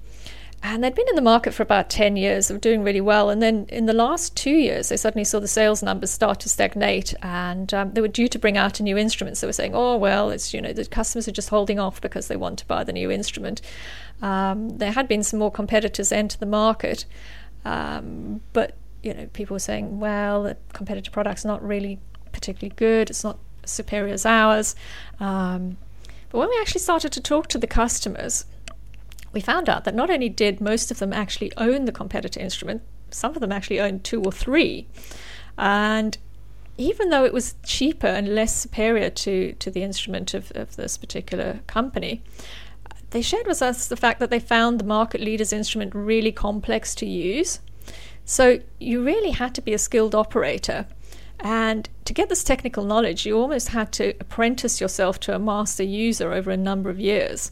And 0.60 0.82
they'd 0.82 0.94
been 0.94 1.08
in 1.08 1.14
the 1.14 1.22
market 1.22 1.54
for 1.54 1.62
about 1.62 1.88
10 1.88 2.16
years, 2.16 2.48
they 2.48 2.54
were 2.54 2.58
doing 2.58 2.82
really 2.82 3.00
well. 3.00 3.30
And 3.30 3.40
then 3.40 3.66
in 3.68 3.86
the 3.86 3.92
last 3.92 4.36
two 4.36 4.50
years, 4.50 4.88
they 4.88 4.96
suddenly 4.96 5.24
saw 5.24 5.38
the 5.38 5.46
sales 5.46 5.82
numbers 5.84 6.10
start 6.10 6.40
to 6.40 6.48
stagnate. 6.48 7.14
And 7.22 7.72
um, 7.72 7.92
they 7.92 8.00
were 8.00 8.08
due 8.08 8.26
to 8.28 8.38
bring 8.38 8.56
out 8.56 8.80
a 8.80 8.82
new 8.82 8.98
instrument. 8.98 9.36
So 9.36 9.46
they 9.46 9.48
were 9.48 9.52
saying, 9.52 9.74
oh, 9.74 9.96
well, 9.96 10.30
it's, 10.30 10.52
you 10.52 10.60
know, 10.60 10.72
the 10.72 10.84
customers 10.84 11.28
are 11.28 11.32
just 11.32 11.50
holding 11.50 11.78
off 11.78 12.00
because 12.00 12.26
they 12.26 12.36
want 12.36 12.58
to 12.58 12.66
buy 12.66 12.82
the 12.82 12.92
new 12.92 13.10
instrument. 13.10 13.60
Um, 14.20 14.78
there 14.78 14.92
had 14.92 15.06
been 15.06 15.22
some 15.22 15.38
more 15.38 15.52
competitors 15.52 16.10
enter 16.10 16.38
the 16.38 16.46
market. 16.46 17.04
Um, 17.64 18.40
but, 18.52 18.74
you 19.02 19.14
know, 19.14 19.28
people 19.32 19.54
were 19.54 19.60
saying, 19.60 20.00
well, 20.00 20.42
the 20.42 20.56
competitor 20.72 21.12
product's 21.12 21.44
not 21.44 21.62
really 21.62 22.00
particularly 22.32 22.74
good. 22.74 23.10
It's 23.10 23.22
not 23.22 23.38
superior 23.64 24.12
as 24.12 24.26
ours. 24.26 24.74
Um, 25.20 25.76
but 26.30 26.38
when 26.38 26.48
we 26.48 26.58
actually 26.60 26.80
started 26.80 27.12
to 27.12 27.20
talk 27.20 27.46
to 27.48 27.58
the 27.58 27.66
customers, 27.66 28.44
we 29.32 29.40
found 29.40 29.68
out 29.68 29.84
that 29.84 29.94
not 29.94 30.10
only 30.10 30.28
did 30.28 30.60
most 30.60 30.90
of 30.90 30.98
them 30.98 31.12
actually 31.12 31.52
own 31.56 31.84
the 31.84 31.92
competitor 31.92 32.40
instrument, 32.40 32.82
some 33.10 33.34
of 33.34 33.40
them 33.40 33.52
actually 33.52 33.80
owned 33.80 34.04
two 34.04 34.22
or 34.22 34.32
three. 34.32 34.86
And 35.56 36.16
even 36.76 37.10
though 37.10 37.24
it 37.24 37.32
was 37.32 37.56
cheaper 37.64 38.06
and 38.06 38.34
less 38.34 38.54
superior 38.54 39.10
to, 39.10 39.52
to 39.54 39.70
the 39.70 39.82
instrument 39.82 40.34
of, 40.34 40.52
of 40.54 40.76
this 40.76 40.96
particular 40.96 41.60
company, 41.66 42.22
they 43.10 43.22
shared 43.22 43.46
with 43.46 43.62
us 43.62 43.88
the 43.88 43.96
fact 43.96 44.20
that 44.20 44.30
they 44.30 44.38
found 44.38 44.78
the 44.78 44.84
market 44.84 45.20
leader's 45.20 45.52
instrument 45.52 45.94
really 45.94 46.32
complex 46.32 46.94
to 46.96 47.06
use. 47.06 47.60
So 48.24 48.60
you 48.78 49.02
really 49.02 49.30
had 49.30 49.54
to 49.54 49.62
be 49.62 49.72
a 49.72 49.78
skilled 49.78 50.14
operator. 50.14 50.86
And 51.40 51.88
to 52.04 52.12
get 52.12 52.28
this 52.28 52.44
technical 52.44 52.84
knowledge, 52.84 53.24
you 53.24 53.38
almost 53.38 53.68
had 53.68 53.92
to 53.92 54.14
apprentice 54.20 54.80
yourself 54.80 55.18
to 55.20 55.34
a 55.34 55.38
master 55.38 55.82
user 55.82 56.32
over 56.32 56.50
a 56.50 56.56
number 56.56 56.90
of 56.90 57.00
years. 57.00 57.50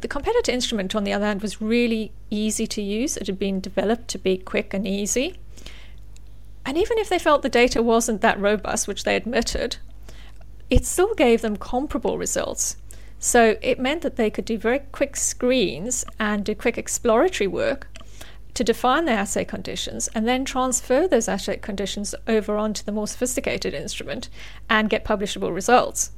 The 0.00 0.08
competitor 0.08 0.50
instrument, 0.50 0.94
on 0.94 1.04
the 1.04 1.12
other 1.12 1.26
hand, 1.26 1.42
was 1.42 1.60
really 1.60 2.12
easy 2.30 2.66
to 2.66 2.80
use. 2.80 3.18
It 3.18 3.26
had 3.26 3.38
been 3.38 3.60
developed 3.60 4.08
to 4.08 4.18
be 4.18 4.38
quick 4.38 4.72
and 4.72 4.86
easy. 4.86 5.36
And 6.64 6.78
even 6.78 6.98
if 6.98 7.10
they 7.10 7.18
felt 7.18 7.42
the 7.42 7.50
data 7.50 7.82
wasn't 7.82 8.22
that 8.22 8.40
robust, 8.40 8.88
which 8.88 9.04
they 9.04 9.14
admitted, 9.14 9.76
it 10.70 10.86
still 10.86 11.14
gave 11.14 11.42
them 11.42 11.56
comparable 11.56 12.16
results. 12.16 12.76
So 13.18 13.58
it 13.60 13.78
meant 13.78 14.00
that 14.00 14.16
they 14.16 14.30
could 14.30 14.46
do 14.46 14.56
very 14.56 14.78
quick 14.78 15.16
screens 15.16 16.06
and 16.18 16.44
do 16.44 16.54
quick 16.54 16.78
exploratory 16.78 17.48
work 17.48 17.88
to 18.54 18.64
define 18.64 19.04
the 19.04 19.12
assay 19.12 19.44
conditions 19.44 20.08
and 20.14 20.26
then 20.26 20.44
transfer 20.46 21.06
those 21.06 21.28
assay 21.28 21.58
conditions 21.58 22.14
over 22.26 22.56
onto 22.56 22.82
the 22.84 22.92
more 22.92 23.06
sophisticated 23.06 23.74
instrument 23.74 24.30
and 24.70 24.88
get 24.88 25.04
publishable 25.04 25.54
results. 25.54 26.12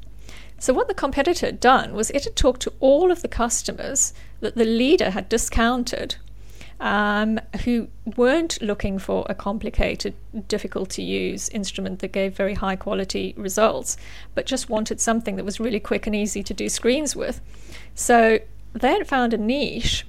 So, 0.63 0.73
what 0.73 0.87
the 0.87 0.95
competitor 0.95 1.47
had 1.47 1.59
done 1.59 1.93
was 1.93 2.11
it 2.11 2.23
had 2.23 2.37
talked 2.37 2.63
to 2.63 2.73
all 2.79 3.11
of 3.11 3.21
the 3.21 3.27
customers 3.27 4.15
that 4.39 4.55
the 4.55 4.65
leader 4.65 5.11
had 5.11 5.29
discounted 5.29 6.15
um, 6.79 7.41
who 7.65 7.89
weren't 8.17 8.63
looking 8.63 9.01
for 9.01 9.27
a 9.29 9.35
complicated, 9.35 10.15
difficult 10.47 10.89
to 10.91 11.03
use 11.03 11.49
instrument 11.49 11.99
that 11.99 12.13
gave 12.13 12.37
very 12.37 12.55
high 12.55 12.77
quality 12.77 13.35
results, 13.37 13.97
but 14.37 14.47
just 14.47 14.71
wanted 14.71 15.01
something 15.01 15.35
that 15.35 15.45
was 15.45 15.59
really 15.59 15.81
quick 15.81 16.07
and 16.07 16.15
easy 16.15 16.45
to 16.45 16.55
do 16.55 16.69
screens 16.69 17.17
with. 17.17 17.41
So, 17.97 18.39
they 18.73 18.93
had 18.93 19.09
found 19.09 19.35
a 19.35 19.39
niche 19.39 20.07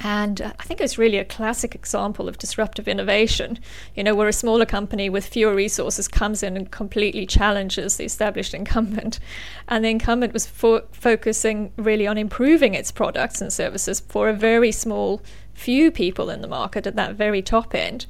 and 0.00 0.40
uh, 0.40 0.52
I 0.58 0.62
think 0.62 0.80
it's 0.80 0.98
really 0.98 1.18
a 1.18 1.24
classic 1.24 1.74
example 1.74 2.28
of 2.28 2.38
disruptive 2.38 2.86
innovation. 2.86 3.58
You 3.96 4.04
know, 4.04 4.14
where 4.14 4.28
a 4.28 4.32
smaller 4.32 4.66
company 4.66 5.10
with 5.10 5.26
fewer 5.26 5.54
resources 5.54 6.06
comes 6.06 6.42
in 6.42 6.56
and 6.56 6.70
completely 6.70 7.26
challenges 7.26 7.96
the 7.96 8.04
established 8.04 8.54
incumbent. 8.54 9.18
And 9.66 9.84
the 9.84 9.88
incumbent 9.88 10.32
was 10.32 10.46
fo- 10.46 10.86
focusing 10.92 11.72
really 11.76 12.06
on 12.06 12.16
improving 12.16 12.74
its 12.74 12.92
products 12.92 13.40
and 13.40 13.52
services 13.52 14.00
for 14.00 14.28
a 14.28 14.34
very 14.34 14.72
small 14.72 15.20
few 15.52 15.90
people 15.90 16.30
in 16.30 16.40
the 16.40 16.48
market 16.48 16.86
at 16.86 16.94
that 16.94 17.16
very 17.16 17.42
top 17.42 17.74
end 17.74 18.06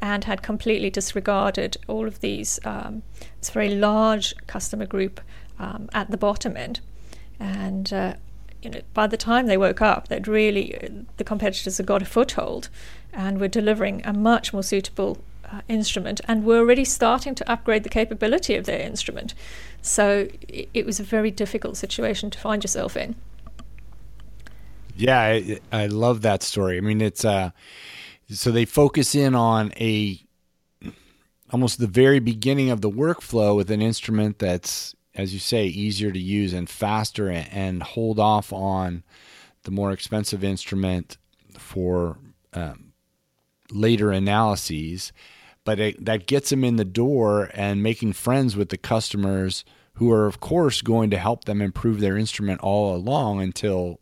and 0.00 0.24
had 0.24 0.42
completely 0.42 0.90
disregarded 0.90 1.76
all 1.86 2.06
of 2.06 2.20
these, 2.20 2.60
um, 2.64 3.02
this 3.40 3.50
very 3.50 3.74
large 3.74 4.34
customer 4.46 4.86
group 4.86 5.20
um, 5.58 5.88
at 5.92 6.10
the 6.10 6.16
bottom 6.16 6.56
end. 6.56 6.80
And 7.40 7.92
uh, 7.92 8.14
you 8.62 8.70
know, 8.70 8.80
by 8.94 9.06
the 9.06 9.16
time 9.16 9.46
they 9.46 9.56
woke 9.56 9.80
up, 9.80 10.08
that 10.08 10.26
really 10.26 10.78
the 11.16 11.24
competitors 11.24 11.76
had 11.76 11.86
got 11.86 12.02
a 12.02 12.06
foothold 12.06 12.68
and 13.12 13.40
were 13.40 13.48
delivering 13.48 14.02
a 14.04 14.12
much 14.12 14.52
more 14.52 14.62
suitable 14.62 15.18
uh, 15.50 15.60
instrument 15.68 16.20
and 16.28 16.44
were 16.44 16.58
already 16.58 16.84
starting 16.84 17.34
to 17.34 17.50
upgrade 17.50 17.82
the 17.82 17.88
capability 17.88 18.54
of 18.54 18.66
their 18.66 18.80
instrument. 18.80 19.34
So 19.80 20.28
it, 20.48 20.68
it 20.74 20.86
was 20.86 21.00
a 21.00 21.04
very 21.04 21.30
difficult 21.30 21.76
situation 21.76 22.30
to 22.30 22.38
find 22.38 22.62
yourself 22.62 22.96
in. 22.96 23.14
Yeah, 24.96 25.20
I, 25.20 25.60
I 25.70 25.86
love 25.86 26.22
that 26.22 26.42
story. 26.42 26.76
I 26.76 26.80
mean, 26.80 27.00
it's 27.00 27.24
uh, 27.24 27.50
so 28.28 28.50
they 28.50 28.64
focus 28.64 29.14
in 29.14 29.34
on 29.34 29.72
a 29.80 30.20
almost 31.50 31.78
the 31.78 31.86
very 31.86 32.18
beginning 32.18 32.70
of 32.70 32.80
the 32.80 32.90
workflow 32.90 33.56
with 33.56 33.70
an 33.70 33.80
instrument 33.80 34.38
that's 34.38 34.94
as 35.18 35.34
you 35.34 35.40
say, 35.40 35.66
easier 35.66 36.12
to 36.12 36.18
use 36.18 36.52
and 36.52 36.70
faster 36.70 37.28
and 37.28 37.82
hold 37.82 38.20
off 38.20 38.52
on 38.52 39.02
the 39.64 39.72
more 39.72 39.90
expensive 39.90 40.44
instrument 40.44 41.18
for 41.58 42.16
um, 42.54 42.92
later 43.72 44.12
analyses. 44.12 45.12
But 45.64 45.80
it, 45.80 46.04
that 46.04 46.26
gets 46.26 46.50
them 46.50 46.64
in 46.64 46.76
the 46.76 46.84
door 46.84 47.50
and 47.52 47.82
making 47.82 48.12
friends 48.12 48.56
with 48.56 48.68
the 48.68 48.78
customers 48.78 49.64
who 49.94 50.10
are, 50.12 50.26
of 50.26 50.38
course, 50.38 50.80
going 50.80 51.10
to 51.10 51.18
help 51.18 51.44
them 51.44 51.60
improve 51.60 51.98
their 51.98 52.16
instrument 52.16 52.60
all 52.60 52.94
along 52.94 53.42
until 53.42 53.98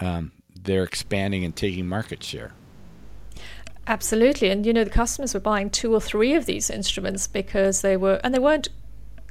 um, 0.00 0.30
they're 0.54 0.84
expanding 0.84 1.42
and 1.42 1.56
taking 1.56 1.88
market 1.88 2.22
share. 2.22 2.52
Absolutely. 3.86 4.50
And, 4.50 4.66
you 4.66 4.74
know, 4.74 4.84
the 4.84 4.90
customers 4.90 5.32
were 5.32 5.40
buying 5.40 5.70
two 5.70 5.94
or 5.94 6.00
three 6.00 6.34
of 6.34 6.44
these 6.44 6.68
instruments 6.68 7.26
because 7.26 7.80
they 7.80 7.96
were, 7.96 8.20
and 8.22 8.34
they 8.34 8.38
weren't 8.38 8.68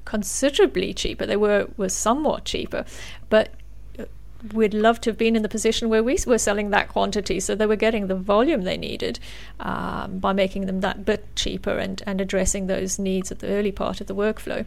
considerably 0.05 0.93
cheaper. 0.93 1.25
They 1.25 1.37
were, 1.37 1.67
were 1.77 1.89
somewhat 1.89 2.45
cheaper, 2.45 2.85
but 3.29 3.49
uh, 3.97 4.05
we'd 4.53 4.73
love 4.73 5.01
to 5.01 5.09
have 5.09 5.17
been 5.17 5.35
in 5.35 5.41
the 5.41 5.49
position 5.49 5.89
where 5.89 6.03
we 6.03 6.17
were 6.25 6.37
selling 6.37 6.69
that 6.71 6.89
quantity, 6.89 7.39
so 7.39 7.55
they 7.55 7.65
were 7.65 7.75
getting 7.75 8.07
the 8.07 8.15
volume 8.15 8.63
they 8.63 8.77
needed 8.77 9.19
um, 9.59 10.19
by 10.19 10.33
making 10.33 10.65
them 10.65 10.81
that 10.81 11.05
bit 11.05 11.35
cheaper 11.35 11.77
and, 11.77 12.01
and 12.05 12.21
addressing 12.21 12.67
those 12.67 12.99
needs 12.99 13.31
at 13.31 13.39
the 13.39 13.47
early 13.47 13.71
part 13.71 14.01
of 14.01 14.07
the 14.07 14.15
workflow. 14.15 14.65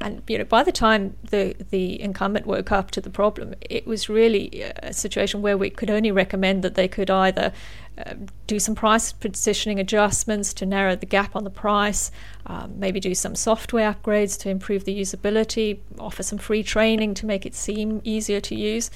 And 0.00 0.22
you 0.26 0.38
know, 0.38 0.44
by 0.44 0.62
the 0.62 0.72
time 0.72 1.16
the 1.30 1.54
the 1.70 2.00
incumbent 2.00 2.46
woke 2.46 2.72
up 2.72 2.90
to 2.92 3.00
the 3.00 3.10
problem, 3.10 3.54
it 3.60 3.86
was 3.86 4.08
really 4.08 4.62
a 4.82 4.92
situation 4.92 5.42
where 5.42 5.56
we 5.56 5.70
could 5.70 5.90
only 5.90 6.10
recommend 6.10 6.62
that 6.64 6.74
they 6.74 6.88
could 6.88 7.10
either 7.10 7.52
uh, 7.98 8.14
do 8.46 8.58
some 8.58 8.74
price 8.74 9.12
positioning 9.12 9.78
adjustments 9.78 10.54
to 10.54 10.66
narrow 10.66 10.96
the 10.96 11.06
gap 11.06 11.36
on 11.36 11.44
the 11.44 11.50
price, 11.50 12.10
um, 12.46 12.72
maybe 12.78 12.98
do 12.98 13.14
some 13.14 13.34
software 13.34 13.92
upgrades 13.92 14.38
to 14.40 14.48
improve 14.48 14.84
the 14.84 14.98
usability, 14.98 15.78
offer 15.98 16.22
some 16.22 16.38
free 16.38 16.62
training 16.62 17.14
to 17.14 17.26
make 17.26 17.44
it 17.44 17.54
seem 17.54 18.00
easier 18.02 18.40
to 18.40 18.54
use. 18.54 18.90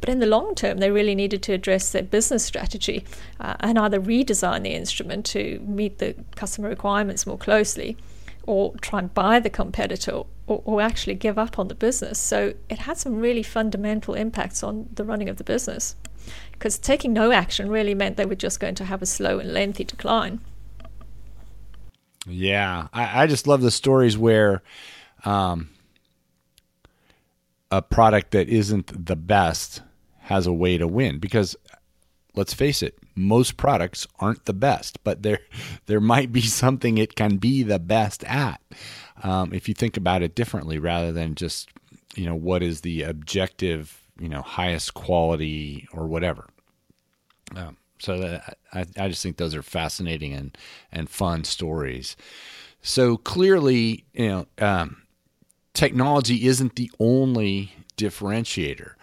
But 0.00 0.08
in 0.08 0.18
the 0.18 0.26
long 0.26 0.56
term, 0.56 0.78
they 0.78 0.90
really 0.90 1.14
needed 1.14 1.42
to 1.44 1.52
address 1.52 1.92
their 1.92 2.02
business 2.02 2.44
strategy 2.44 3.04
uh, 3.38 3.54
and 3.60 3.78
either 3.78 4.00
redesign 4.00 4.64
the 4.64 4.70
instrument 4.70 5.24
to 5.26 5.60
meet 5.60 5.98
the 5.98 6.16
customer 6.34 6.68
requirements 6.68 7.24
more 7.26 7.38
closely 7.38 7.96
or 8.44 8.74
try 8.78 8.98
and 8.98 9.14
buy 9.14 9.40
the 9.40 9.50
competitor 9.50 10.22
or, 10.46 10.62
or, 10.64 10.80
actually 10.80 11.14
give 11.14 11.38
up 11.38 11.58
on 11.58 11.68
the 11.68 11.74
business. 11.74 12.18
So 12.18 12.54
it 12.68 12.78
had 12.80 12.96
some 12.98 13.16
really 13.16 13.42
fundamental 13.42 14.14
impacts 14.14 14.62
on 14.62 14.88
the 14.92 15.04
running 15.04 15.28
of 15.28 15.36
the 15.36 15.44
business. 15.44 15.94
Because 16.52 16.78
taking 16.78 17.12
no 17.12 17.32
action 17.32 17.68
really 17.68 17.94
meant 17.94 18.16
they 18.16 18.26
were 18.26 18.34
just 18.34 18.60
going 18.60 18.74
to 18.76 18.84
have 18.84 19.02
a 19.02 19.06
slow 19.06 19.38
and 19.38 19.52
lengthy 19.52 19.84
decline. 19.84 20.40
Yeah, 22.26 22.88
I, 22.92 23.22
I 23.22 23.26
just 23.26 23.46
love 23.46 23.62
the 23.62 23.70
stories 23.70 24.16
where 24.16 24.62
um, 25.24 25.70
a 27.70 27.82
product 27.82 28.32
that 28.32 28.48
isn't 28.48 29.06
the 29.06 29.16
best 29.16 29.82
has 30.20 30.46
a 30.46 30.52
way 30.52 30.78
to 30.78 30.86
win. 30.86 31.18
Because 31.18 31.56
let's 32.34 32.54
face 32.54 32.82
it, 32.82 32.98
most 33.14 33.56
products 33.56 34.06
aren't 34.18 34.44
the 34.44 34.52
best, 34.52 35.02
but 35.04 35.22
there 35.22 35.40
there 35.86 36.00
might 36.00 36.32
be 36.32 36.42
something 36.42 36.98
it 36.98 37.14
can 37.14 37.36
be 37.36 37.62
the 37.62 37.78
best 37.78 38.24
at. 38.24 38.60
Um, 39.22 39.52
if 39.52 39.68
you 39.68 39.74
think 39.74 39.96
about 39.96 40.22
it 40.22 40.34
differently, 40.34 40.78
rather 40.78 41.12
than 41.12 41.34
just 41.34 41.70
you 42.14 42.26
know 42.26 42.34
what 42.34 42.62
is 42.62 42.80
the 42.80 43.02
objective, 43.02 44.00
you 44.18 44.28
know, 44.28 44.42
highest 44.42 44.94
quality 44.94 45.88
or 45.92 46.06
whatever. 46.06 46.46
Um, 47.54 47.76
so 47.98 48.18
that, 48.18 48.58
I, 48.72 48.84
I 48.98 49.08
just 49.08 49.22
think 49.22 49.36
those 49.36 49.54
are 49.54 49.62
fascinating 49.62 50.32
and 50.32 50.56
and 50.90 51.08
fun 51.08 51.44
stories. 51.44 52.16
So 52.82 53.16
clearly, 53.16 54.04
you 54.12 54.28
know, 54.28 54.46
um, 54.58 55.02
technology 55.72 56.46
isn't 56.46 56.74
the 56.74 56.90
only 56.98 57.72
differentiator. 57.96 58.94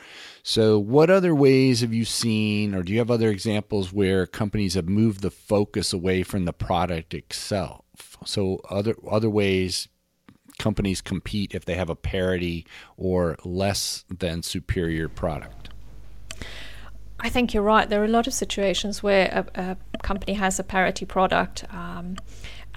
So, 0.49 0.79
what 0.79 1.11
other 1.11 1.35
ways 1.35 1.81
have 1.81 1.93
you 1.93 2.05
seen, 2.05 2.73
or 2.73 2.81
do 2.81 2.91
you 2.91 2.97
have 2.97 3.11
other 3.11 3.29
examples 3.29 3.93
where 3.93 4.25
companies 4.25 4.73
have 4.73 4.89
moved 4.89 5.21
the 5.21 5.29
focus 5.29 5.93
away 5.93 6.23
from 6.23 6.45
the 6.45 6.53
product 6.53 7.13
itself? 7.13 7.85
So, 8.25 8.59
other 8.67 8.95
other 9.07 9.29
ways 9.29 9.89
companies 10.57 11.01
compete 11.01 11.53
if 11.53 11.65
they 11.65 11.75
have 11.75 11.91
a 11.91 11.95
parity 11.95 12.65
or 12.97 13.37
less 13.45 14.05
than 14.09 14.41
superior 14.41 15.07
product. 15.07 15.69
I 17.19 17.29
think 17.29 17.53
you're 17.53 17.61
right. 17.61 17.87
There 17.87 18.01
are 18.01 18.05
a 18.05 18.15
lot 18.17 18.25
of 18.25 18.33
situations 18.33 19.03
where 19.03 19.45
a, 19.55 19.77
a 19.93 19.97
company 19.99 20.33
has 20.33 20.57
a 20.57 20.63
parity 20.63 21.05
product. 21.05 21.63
Um, 21.69 22.15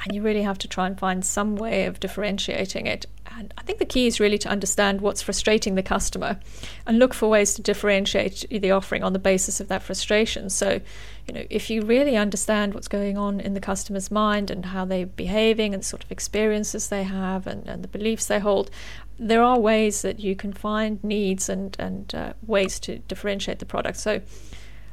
and 0.02 0.14
you 0.14 0.22
really 0.22 0.42
have 0.42 0.58
to 0.58 0.68
try 0.68 0.86
and 0.86 0.98
find 0.98 1.24
some 1.24 1.54
way 1.54 1.86
of 1.86 2.00
differentiating 2.00 2.86
it. 2.86 3.06
And 3.38 3.54
I 3.56 3.62
think 3.62 3.78
the 3.78 3.84
key 3.84 4.06
is 4.06 4.18
really 4.18 4.38
to 4.38 4.48
understand 4.48 5.00
what's 5.00 5.22
frustrating 5.22 5.74
the 5.74 5.82
customer 5.82 6.40
and 6.86 6.98
look 6.98 7.14
for 7.14 7.28
ways 7.28 7.54
to 7.54 7.62
differentiate 7.62 8.44
the 8.50 8.72
offering 8.72 9.04
on 9.04 9.12
the 9.12 9.18
basis 9.18 9.60
of 9.60 9.68
that 9.68 9.82
frustration. 9.82 10.50
So, 10.50 10.80
you 11.26 11.34
know, 11.34 11.44
if 11.48 11.70
you 11.70 11.82
really 11.82 12.16
understand 12.16 12.74
what's 12.74 12.88
going 12.88 13.16
on 13.16 13.40
in 13.40 13.54
the 13.54 13.60
customer's 13.60 14.10
mind 14.10 14.50
and 14.50 14.66
how 14.66 14.84
they're 14.84 15.06
behaving 15.06 15.72
and 15.72 15.82
the 15.82 15.86
sort 15.86 16.02
of 16.02 16.10
experiences 16.10 16.88
they 16.88 17.04
have 17.04 17.46
and, 17.46 17.66
and 17.68 17.84
the 17.84 17.88
beliefs 17.88 18.26
they 18.26 18.40
hold, 18.40 18.70
there 19.18 19.42
are 19.42 19.58
ways 19.58 20.02
that 20.02 20.18
you 20.18 20.34
can 20.34 20.52
find 20.52 21.02
needs 21.04 21.48
and, 21.48 21.76
and 21.78 22.14
uh, 22.14 22.32
ways 22.44 22.80
to 22.80 22.98
differentiate 23.00 23.60
the 23.60 23.66
product. 23.66 23.98
So, 23.98 24.20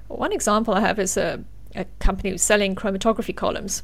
one 0.07 0.31
example 0.31 0.73
I 0.73 0.81
have 0.81 0.99
is 0.99 1.17
a, 1.17 1.43
a 1.75 1.85
company 1.99 2.31
who's 2.31 2.41
selling 2.41 2.75
chromatography 2.75 3.35
columns 3.35 3.83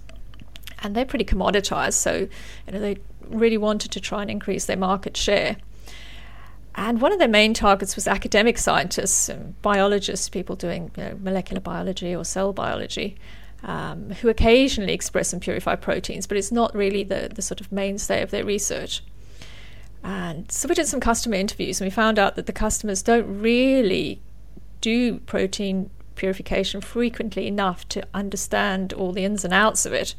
and 0.86 0.96
they're 0.96 1.06
pretty 1.06 1.26
commoditized. 1.26 1.94
So, 1.94 2.28
you 2.68 2.72
know, 2.72 2.80
they 2.80 2.98
really 3.28 3.58
wanted 3.58 3.92
to 3.92 4.00
try 4.00 4.22
and 4.22 4.30
increase 4.30 4.66
their 4.66 4.78
market 4.78 5.18
share. 5.18 5.58
And 6.76 7.02
one 7.02 7.12
of 7.12 7.20
their 7.20 7.28
main 7.28 7.54
targets 7.54 7.96
was 7.96 8.08
academic 8.08 8.58
scientists, 8.58 9.30
and 9.30 9.60
biologists, 9.62 10.30
people 10.30 10.56
doing 10.56 10.92
you 10.96 11.04
know, 11.04 11.18
molecular 11.22 11.62
biology 11.62 12.16
or 12.16 12.24
cell 12.24 12.54
biology, 12.54 13.18
um, 13.64 14.12
who 14.12 14.30
occasionally 14.30 14.94
express 14.94 15.34
and 15.34 15.42
purify 15.42 15.76
proteins, 15.76 16.28
but 16.28 16.38
it's 16.38 16.52
not 16.52 16.76
really 16.76 17.04
the, 17.04 17.32
the 17.34 17.42
sort 17.42 17.62
of 17.62 17.72
mainstay 17.72 18.22
of 18.22 18.30
their 18.30 18.46
research. 18.46 19.02
And 20.04 20.52
so 20.52 20.68
we 20.68 20.76
did 20.76 20.88
some 20.88 21.00
customer 21.00 21.36
interviews, 21.36 21.82
and 21.82 21.88
we 21.88 21.92
found 21.92 22.20
out 22.20 22.36
that 22.36 22.46
the 22.46 22.54
customers 22.54 23.02
don't 23.02 23.42
really 23.42 24.22
do 24.82 25.20
protein 25.20 25.90
purification 26.16 26.82
frequently 26.82 27.48
enough 27.48 27.88
to 27.90 28.06
understand 28.14 28.94
all 28.94 29.12
the 29.12 29.26
ins 29.26 29.46
and 29.46 29.54
outs 29.54 29.86
of 29.86 29.94
it. 29.94 30.16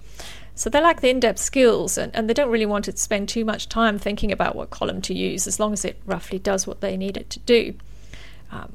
So 0.55 0.71
they 0.71 0.81
lack 0.81 1.01
the 1.01 1.11
in 1.11 1.21
depth 1.21 1.39
skills 1.39 1.99
and, 1.99 2.15
and 2.17 2.29
they 2.29 2.35
don't 2.35 2.51
really 2.51 2.67
want 2.67 2.87
to 2.87 2.97
spend 2.97 3.29
too 3.29 3.45
much 3.45 3.69
time 3.69 3.99
thinking 3.99 4.33
about 4.33 4.57
what 4.57 4.71
column 4.71 5.03
to 5.03 5.15
use 5.15 5.47
as 5.47 5.61
long 5.61 5.73
as 5.73 5.85
it 5.85 6.01
roughly 6.07 6.39
does 6.39 6.67
what 6.67 6.81
they 6.81 6.97
need 6.97 7.17
it 7.17 7.29
to 7.31 7.41
do. 7.41 7.75
Um, 8.51 8.75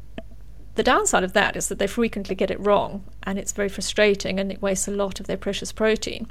the 0.76 0.84
downside 0.84 1.24
of 1.24 1.34
that 1.34 1.56
is 1.56 1.68
that 1.68 1.80
they 1.80 1.88
frequently 1.88 2.36
get 2.36 2.52
it 2.52 2.60
wrong 2.60 3.04
and 3.24 3.40
it's 3.40 3.52
very 3.52 3.68
frustrating 3.68 4.40
and 4.40 4.52
it 4.52 4.62
wastes 4.62 4.88
a 4.88 4.92
lot 4.92 5.20
of 5.20 5.28
their 5.28 5.38
precious 5.38 5.72
protein. 5.72 6.28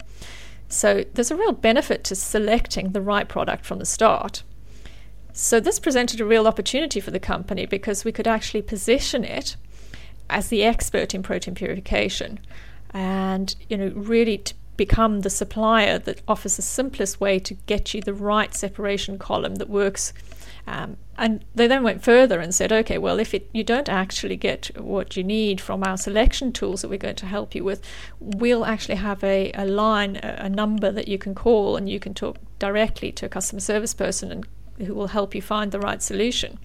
So 0.69 1.05
there's 1.15 1.33
a 1.33 1.37
real 1.37 1.53
benefit 1.53 2.05
to 2.05 2.15
selecting 2.15 2.93
the 2.93 3.03
right 3.03 3.29
product 3.29 3.67
from 3.67 3.81
the 3.81 3.85
start. 3.85 4.45
So 5.33 5.59
this 5.59 5.79
presented 5.79 6.21
a 6.21 6.25
real 6.25 6.47
opportunity 6.47 7.01
for 7.01 7.11
the 7.11 7.21
company 7.21 7.67
because 7.67 8.05
we 8.05 8.13
could 8.13 8.29
actually 8.29 8.63
position 8.63 9.25
it 9.25 9.57
as 10.31 10.49
the 10.49 10.63
expert 10.63 11.15
in 11.15 11.23
protein 11.23 11.55
purification 11.55 12.41
and 12.93 13.55
you 13.69 13.77
know 13.77 13.93
really 13.95 14.39
to 14.39 14.55
become 14.81 15.21
the 15.21 15.29
supplier 15.29 15.99
that 15.99 16.23
offers 16.27 16.57
the 16.57 16.63
simplest 16.63 17.21
way 17.21 17.39
to 17.39 17.53
get 17.67 17.93
you 17.93 18.01
the 18.01 18.15
right 18.15 18.55
separation 18.55 19.19
column 19.19 19.57
that 19.57 19.69
works. 19.69 20.15
Um, 20.67 20.97
and 21.19 21.45
they 21.55 21.67
then 21.67 21.83
went 21.83 22.03
further 22.03 22.41
and 22.41 22.55
said, 22.55 22.73
okay, 22.73 22.97
well, 22.97 23.21
if 23.21 23.35
it, 23.35 23.51
you 23.53 23.63
don't 23.63 23.91
actually 23.91 24.39
get 24.39 24.71
what 24.81 25.19
you 25.19 25.23
need 25.23 25.61
from 25.61 25.85
our 25.85 25.99
selection 25.99 26.51
tools 26.51 26.81
that 26.81 26.89
we're 26.89 26.97
going 26.97 27.17
to 27.17 27.27
help 27.27 27.55
you 27.55 27.63
with, 27.63 27.83
we'll 28.21 28.65
actually 28.65 28.95
have 28.95 29.23
a, 29.23 29.53
a 29.53 29.67
line, 29.67 30.17
a, 30.23 30.47
a 30.47 30.49
number 30.49 30.91
that 30.91 31.09
you 31.09 31.19
can 31.19 31.35
call, 31.35 31.77
and 31.77 31.91
you 31.91 32.01
can 32.01 32.15
talk 32.15 32.39
directly 32.59 33.13
to 33.13 33.27
a 33.27 33.29
customer 33.29 33.61
service 33.61 33.93
person 33.93 34.33
and 34.33 34.47
who 34.87 34.95
will 34.95 35.09
help 35.09 35.35
you 35.35 35.43
find 35.43 35.73
the 35.73 35.79
right 35.79 36.01
solution. 36.01 36.59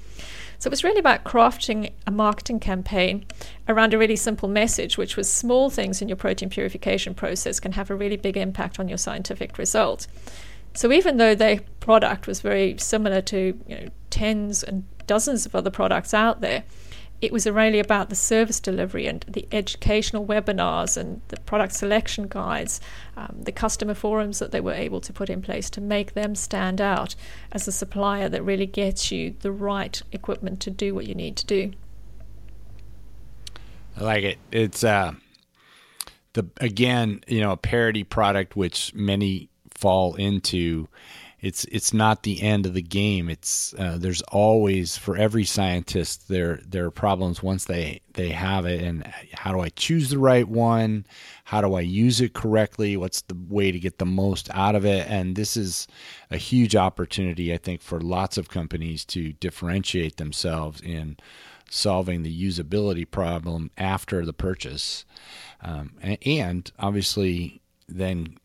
So 0.65 0.69
it 0.69 0.71
was 0.71 0.83
really 0.83 0.97
about 0.97 1.23
crafting 1.25 1.91
a 2.07 2.11
marketing 2.11 2.59
campaign 2.59 3.27
around 3.67 3.93
a 3.93 3.99
really 3.99 4.15
simple 4.15 4.49
message, 4.49 4.97
which 4.97 5.15
was 5.15 5.31
small 5.31 5.69
things 5.69 6.01
in 6.01 6.09
your 6.09 6.15
protein 6.15 6.49
purification 6.49 7.13
process 7.13 7.59
can 7.59 7.73
have 7.73 7.91
a 7.91 7.95
really 7.95 8.17
big 8.17 8.35
impact 8.35 8.79
on 8.79 8.87
your 8.87 8.97
scientific 8.97 9.59
result. 9.59 10.07
So 10.73 10.91
even 10.91 11.17
though 11.17 11.35
their 11.35 11.59
product 11.81 12.25
was 12.25 12.41
very 12.41 12.79
similar 12.79 13.21
to 13.21 13.59
you 13.67 13.75
know, 13.75 13.89
tens 14.09 14.63
and 14.63 14.85
dozens 15.05 15.45
of 15.45 15.53
other 15.53 15.69
products 15.69 16.15
out 16.15 16.41
there, 16.41 16.63
it 17.25 17.31
was 17.31 17.47
really 17.47 17.79
about 17.79 18.09
the 18.09 18.15
service 18.15 18.59
delivery 18.59 19.07
and 19.07 19.25
the 19.27 19.47
educational 19.51 20.23
webinars 20.23 20.95
and 20.95 21.21
the 21.29 21.37
product 21.41 21.73
selection 21.73 22.27
guides, 22.27 22.79
um, 23.17 23.35
the 23.41 23.51
customer 23.51 23.95
forums 23.95 24.37
that 24.37 24.51
they 24.51 24.61
were 24.61 24.73
able 24.73 25.01
to 25.01 25.11
put 25.11 25.27
in 25.27 25.41
place 25.41 25.67
to 25.71 25.81
make 25.81 26.13
them 26.13 26.35
stand 26.35 26.79
out 26.79 27.15
as 27.51 27.67
a 27.67 27.71
supplier 27.71 28.29
that 28.29 28.43
really 28.43 28.67
gets 28.67 29.11
you 29.11 29.35
the 29.39 29.51
right 29.51 30.03
equipment 30.11 30.59
to 30.59 30.69
do 30.69 30.93
what 30.93 31.07
you 31.07 31.15
need 31.15 31.35
to 31.35 31.45
do. 31.47 31.71
I 33.97 34.03
like 34.03 34.23
it. 34.23 34.37
It's 34.51 34.83
uh, 34.83 35.13
the 36.33 36.45
again, 36.61 37.21
you 37.27 37.41
know, 37.41 37.53
a 37.53 37.57
parity 37.57 38.03
product 38.03 38.55
which 38.55 38.93
many 38.93 39.49
fall 39.71 40.13
into 40.13 40.87
it's 41.45 41.63
it's 41.65 41.93
not 41.93 42.23
the 42.23 42.41
end 42.41 42.65
of 42.65 42.73
the 42.73 42.81
game. 42.81 43.29
It's 43.29 43.75
uh, 43.77 43.97
there's 43.99 44.23
always 44.23 44.97
for 44.97 45.15
every 45.15 45.45
scientist 45.45 46.27
there 46.27 46.59
there 46.67 46.85
are 46.85 46.91
problems 46.91 47.43
once 47.43 47.65
they 47.65 48.01
they 48.13 48.29
have 48.29 48.65
it 48.65 48.81
and 48.81 49.05
how 49.31 49.51
do 49.51 49.59
I 49.59 49.69
choose 49.69 50.09
the 50.09 50.17
right 50.17 50.47
one? 50.47 51.05
How 51.43 51.61
do 51.61 51.75
I 51.75 51.81
use 51.81 52.19
it 52.19 52.33
correctly? 52.33 52.97
What's 52.97 53.21
the 53.21 53.37
way 53.47 53.71
to 53.71 53.77
get 53.77 53.99
the 53.99 54.07
most 54.07 54.49
out 54.55 54.73
of 54.73 54.85
it? 54.87 55.07
And 55.07 55.35
this 55.35 55.55
is 55.55 55.87
a 56.31 56.37
huge 56.37 56.75
opportunity 56.75 57.53
I 57.53 57.57
think 57.57 57.79
for 57.79 58.01
lots 58.01 58.39
of 58.39 58.49
companies 58.49 59.05
to 59.05 59.33
differentiate 59.33 60.17
themselves 60.17 60.81
in 60.81 61.17
solving 61.69 62.23
the 62.23 62.43
usability 62.43 63.09
problem 63.09 63.69
after 63.77 64.25
the 64.25 64.33
purchase, 64.33 65.05
um, 65.61 65.91
and, 66.01 66.17
and, 66.25 66.71
obviously 66.79 67.61
then 67.87 68.37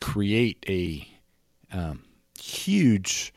create 0.00 0.62
a 0.68 1.08
um, 1.72 2.03
huge 2.64 3.32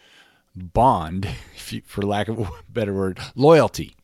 bond, 0.55 1.27
for 1.85 2.01
lack 2.01 2.27
of 2.27 2.39
a 2.39 2.49
better 2.69 2.93
word, 2.93 3.19
loyalty 3.35 3.95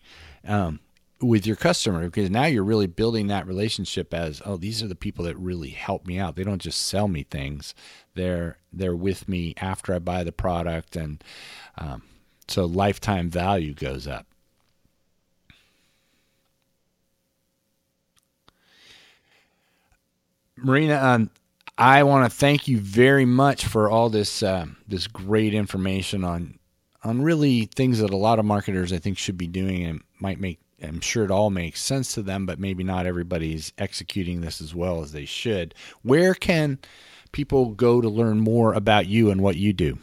um, 0.45 0.79
with 1.21 1.47
your 1.47 1.55
customer 1.55 2.05
because 2.05 2.29
now 2.29 2.45
you're 2.45 2.63
really 2.63 2.88
building 2.88 3.27
that 3.27 3.47
relationship 3.47 4.13
as 4.13 4.41
oh 4.45 4.57
these 4.57 4.83
are 4.83 4.88
the 4.88 4.95
people 4.95 5.23
that 5.25 5.38
really 5.38 5.69
help 5.69 6.05
me 6.05 6.19
out. 6.19 6.36
They 6.36 6.43
don't 6.43 6.62
just 6.62 6.81
sell 6.81 7.07
me 7.07 7.23
things; 7.23 7.73
they're 8.15 8.57
they're 8.71 8.95
with 8.95 9.27
me 9.27 9.53
after 9.57 9.93
I 9.93 9.99
buy 9.99 10.23
the 10.23 10.31
product, 10.31 10.95
and 10.95 11.23
um, 11.77 12.03
so 12.47 12.65
lifetime 12.65 13.29
value 13.29 13.73
goes 13.73 14.07
up. 14.07 14.27
Marina, 20.57 20.95
um, 20.95 21.29
I 21.77 22.03
want 22.03 22.29
to 22.29 22.38
thank 22.38 22.67
you 22.67 22.77
very 22.79 23.25
much 23.25 23.65
for 23.65 23.89
all 23.89 24.09
this 24.09 24.43
uh, 24.43 24.65
this 24.88 25.07
great 25.07 25.53
information 25.53 26.23
on 26.23 26.59
on 27.03 27.21
really 27.21 27.65
things 27.65 27.99
that 27.99 28.12
a 28.12 28.17
lot 28.17 28.39
of 28.39 28.45
marketers 28.45 28.93
I 28.93 28.97
think 28.97 29.17
should 29.17 29.38
be 29.38 29.47
doing 29.47 29.83
and 29.83 30.01
might 30.19 30.39
make 30.39 30.59
I'm 30.81 30.99
sure 30.99 31.23
it 31.23 31.31
all 31.31 31.49
makes 31.49 31.81
sense 31.81 32.13
to 32.13 32.21
them, 32.21 32.45
but 32.45 32.59
maybe 32.59 32.83
not 32.83 33.05
everybody's 33.05 33.71
executing 33.77 34.41
this 34.41 34.62
as 34.62 34.75
well 34.75 35.01
as 35.01 35.13
they 35.13 35.25
should. 35.25 35.73
Where 36.01 36.33
can 36.33 36.79
people 37.31 37.71
go 37.71 38.01
to 38.01 38.09
learn 38.09 38.39
more 38.39 38.73
about 38.73 39.07
you 39.07 39.31
and 39.31 39.41
what 39.41 39.55
you 39.55 39.73
do? 39.73 39.97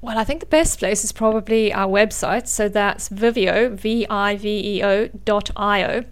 Well, 0.00 0.18
I 0.18 0.24
think 0.24 0.40
the 0.40 0.46
best 0.46 0.78
place 0.78 1.02
is 1.02 1.12
probably 1.12 1.72
our 1.72 1.88
website. 1.88 2.46
So 2.46 2.68
that's 2.68 3.08
Viveo, 3.08 3.74
V 3.74 4.06
I 4.10 4.36
V 4.36 4.76
E 4.76 4.84
O 4.84 5.08
dot 5.08 5.50
I 5.56 5.82
O 5.84 6.04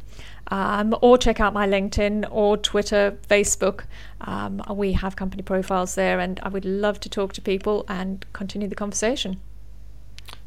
um, 0.52 0.94
or 1.00 1.16
check 1.16 1.40
out 1.40 1.54
my 1.54 1.66
LinkedIn 1.66 2.28
or 2.30 2.58
Twitter, 2.58 3.16
Facebook. 3.26 3.84
Um, 4.20 4.62
we 4.68 4.92
have 4.92 5.16
company 5.16 5.42
profiles 5.42 5.94
there, 5.94 6.20
and 6.20 6.38
I 6.42 6.50
would 6.50 6.66
love 6.66 7.00
to 7.00 7.08
talk 7.08 7.32
to 7.32 7.40
people 7.40 7.86
and 7.88 8.26
continue 8.34 8.68
the 8.68 8.74
conversation. 8.74 9.40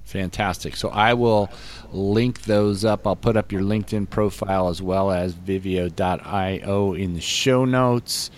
Fantastic. 0.03 0.75
So 0.75 0.89
I 0.89 1.15
will 1.15 1.49
link 1.91 2.43
those 2.43 2.85
up. 2.85 3.07
I'll 3.07 3.15
put 3.15 3.35
up 3.35 3.51
your 3.51 3.63
LinkedIn 3.63 4.11
profile 4.11 4.67
as 4.67 4.79
well 4.79 5.09
as 5.09 5.33
viveo.io 5.33 6.93
in 6.93 7.15
the 7.15 7.21
show 7.21 7.65
notes. 7.65 8.29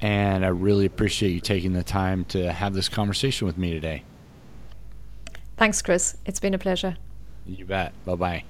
And 0.00 0.44
I 0.44 0.48
really 0.48 0.86
appreciate 0.86 1.30
you 1.30 1.40
taking 1.40 1.72
the 1.72 1.82
time 1.82 2.26
to 2.26 2.52
have 2.52 2.74
this 2.74 2.88
conversation 2.88 3.48
with 3.48 3.58
me 3.58 3.72
today. 3.72 4.04
Thanks, 5.56 5.82
Chris. 5.82 6.16
It's 6.24 6.38
been 6.38 6.54
a 6.54 6.58
pleasure. 6.58 6.96
You 7.44 7.64
bet. 7.64 7.92
Bye 8.04 8.14
bye. 8.14 8.44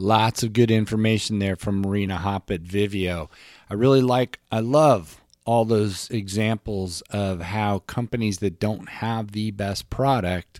Lots 0.00 0.42
of 0.42 0.54
good 0.54 0.70
information 0.70 1.40
there 1.40 1.56
from 1.56 1.82
Marina 1.82 2.16
Hopp 2.16 2.50
at 2.50 2.62
Viveo. 2.62 3.28
I 3.68 3.74
really 3.74 4.00
like, 4.00 4.40
I 4.50 4.60
love 4.60 5.20
all 5.44 5.66
those 5.66 6.08
examples 6.08 7.02
of 7.10 7.42
how 7.42 7.80
companies 7.80 8.38
that 8.38 8.58
don't 8.58 8.88
have 8.88 9.32
the 9.32 9.50
best 9.50 9.90
product 9.90 10.58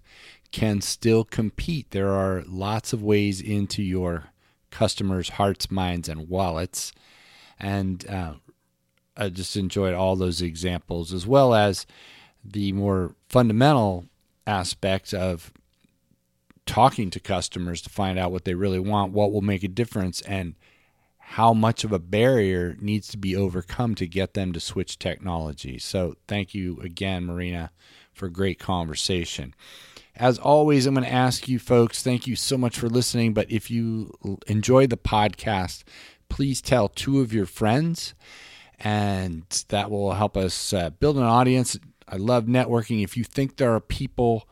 can 0.52 0.82
still 0.82 1.24
compete. 1.24 1.90
There 1.90 2.10
are 2.10 2.44
lots 2.46 2.92
of 2.92 3.02
ways 3.02 3.40
into 3.40 3.82
your 3.82 4.24
customers' 4.70 5.30
hearts, 5.30 5.70
minds, 5.70 6.06
and 6.06 6.28
wallets. 6.28 6.92
And 7.58 8.06
uh, 8.10 8.34
I 9.16 9.30
just 9.30 9.56
enjoyed 9.56 9.94
all 9.94 10.16
those 10.16 10.42
examples, 10.42 11.14
as 11.14 11.26
well 11.26 11.54
as 11.54 11.86
the 12.44 12.72
more 12.72 13.14
fundamental 13.30 14.04
aspects 14.46 15.14
of 15.14 15.50
talking 16.70 17.10
to 17.10 17.18
customers 17.18 17.82
to 17.82 17.90
find 17.90 18.16
out 18.16 18.30
what 18.30 18.44
they 18.44 18.54
really 18.54 18.78
want, 18.78 19.12
what 19.12 19.32
will 19.32 19.40
make 19.40 19.64
a 19.64 19.68
difference, 19.68 20.20
and 20.22 20.54
how 21.18 21.52
much 21.52 21.82
of 21.82 21.90
a 21.90 21.98
barrier 21.98 22.76
needs 22.80 23.08
to 23.08 23.18
be 23.18 23.34
overcome 23.34 23.96
to 23.96 24.06
get 24.06 24.34
them 24.34 24.52
to 24.52 24.60
switch 24.60 24.96
technology. 24.96 25.80
So, 25.80 26.14
thank 26.28 26.54
you 26.54 26.78
again, 26.80 27.26
Marina, 27.26 27.72
for 28.12 28.26
a 28.26 28.30
great 28.30 28.60
conversation. 28.60 29.52
As 30.14 30.38
always, 30.38 30.86
I'm 30.86 30.94
going 30.94 31.04
to 31.04 31.12
ask 31.12 31.48
you 31.48 31.58
folks, 31.58 32.04
thank 32.04 32.28
you 32.28 32.36
so 32.36 32.56
much 32.56 32.78
for 32.78 32.88
listening. 32.88 33.34
But 33.34 33.50
if 33.50 33.68
you 33.68 34.38
enjoy 34.46 34.86
the 34.86 34.96
podcast, 34.96 35.82
please 36.28 36.62
tell 36.62 36.86
two 36.86 37.20
of 37.20 37.32
your 37.32 37.46
friends, 37.46 38.14
and 38.78 39.42
that 39.70 39.90
will 39.90 40.12
help 40.12 40.36
us 40.36 40.72
uh, 40.72 40.90
build 40.90 41.16
an 41.16 41.24
audience. 41.24 41.76
I 42.06 42.16
love 42.16 42.44
networking. 42.44 43.02
If 43.02 43.16
you 43.16 43.24
think 43.24 43.56
there 43.56 43.74
are 43.74 43.80
people 43.80 44.48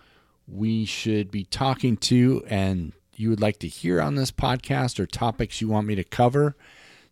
we 0.51 0.85
should 0.85 1.31
be 1.31 1.45
talking 1.45 1.97
to 1.97 2.45
and 2.49 2.93
you 3.15 3.31
would 3.31 3.41
like 3.41 3.59
to 3.59 3.69
hear 3.69 4.01
on 4.01 4.15
this 4.15 4.31
podcast 4.31 5.01
or 5.01 5.07
topics 5.07 5.61
you 5.61 5.69
want 5.69 5.87
me 5.87 5.95
to 5.95 6.05
cover, 6.05 6.57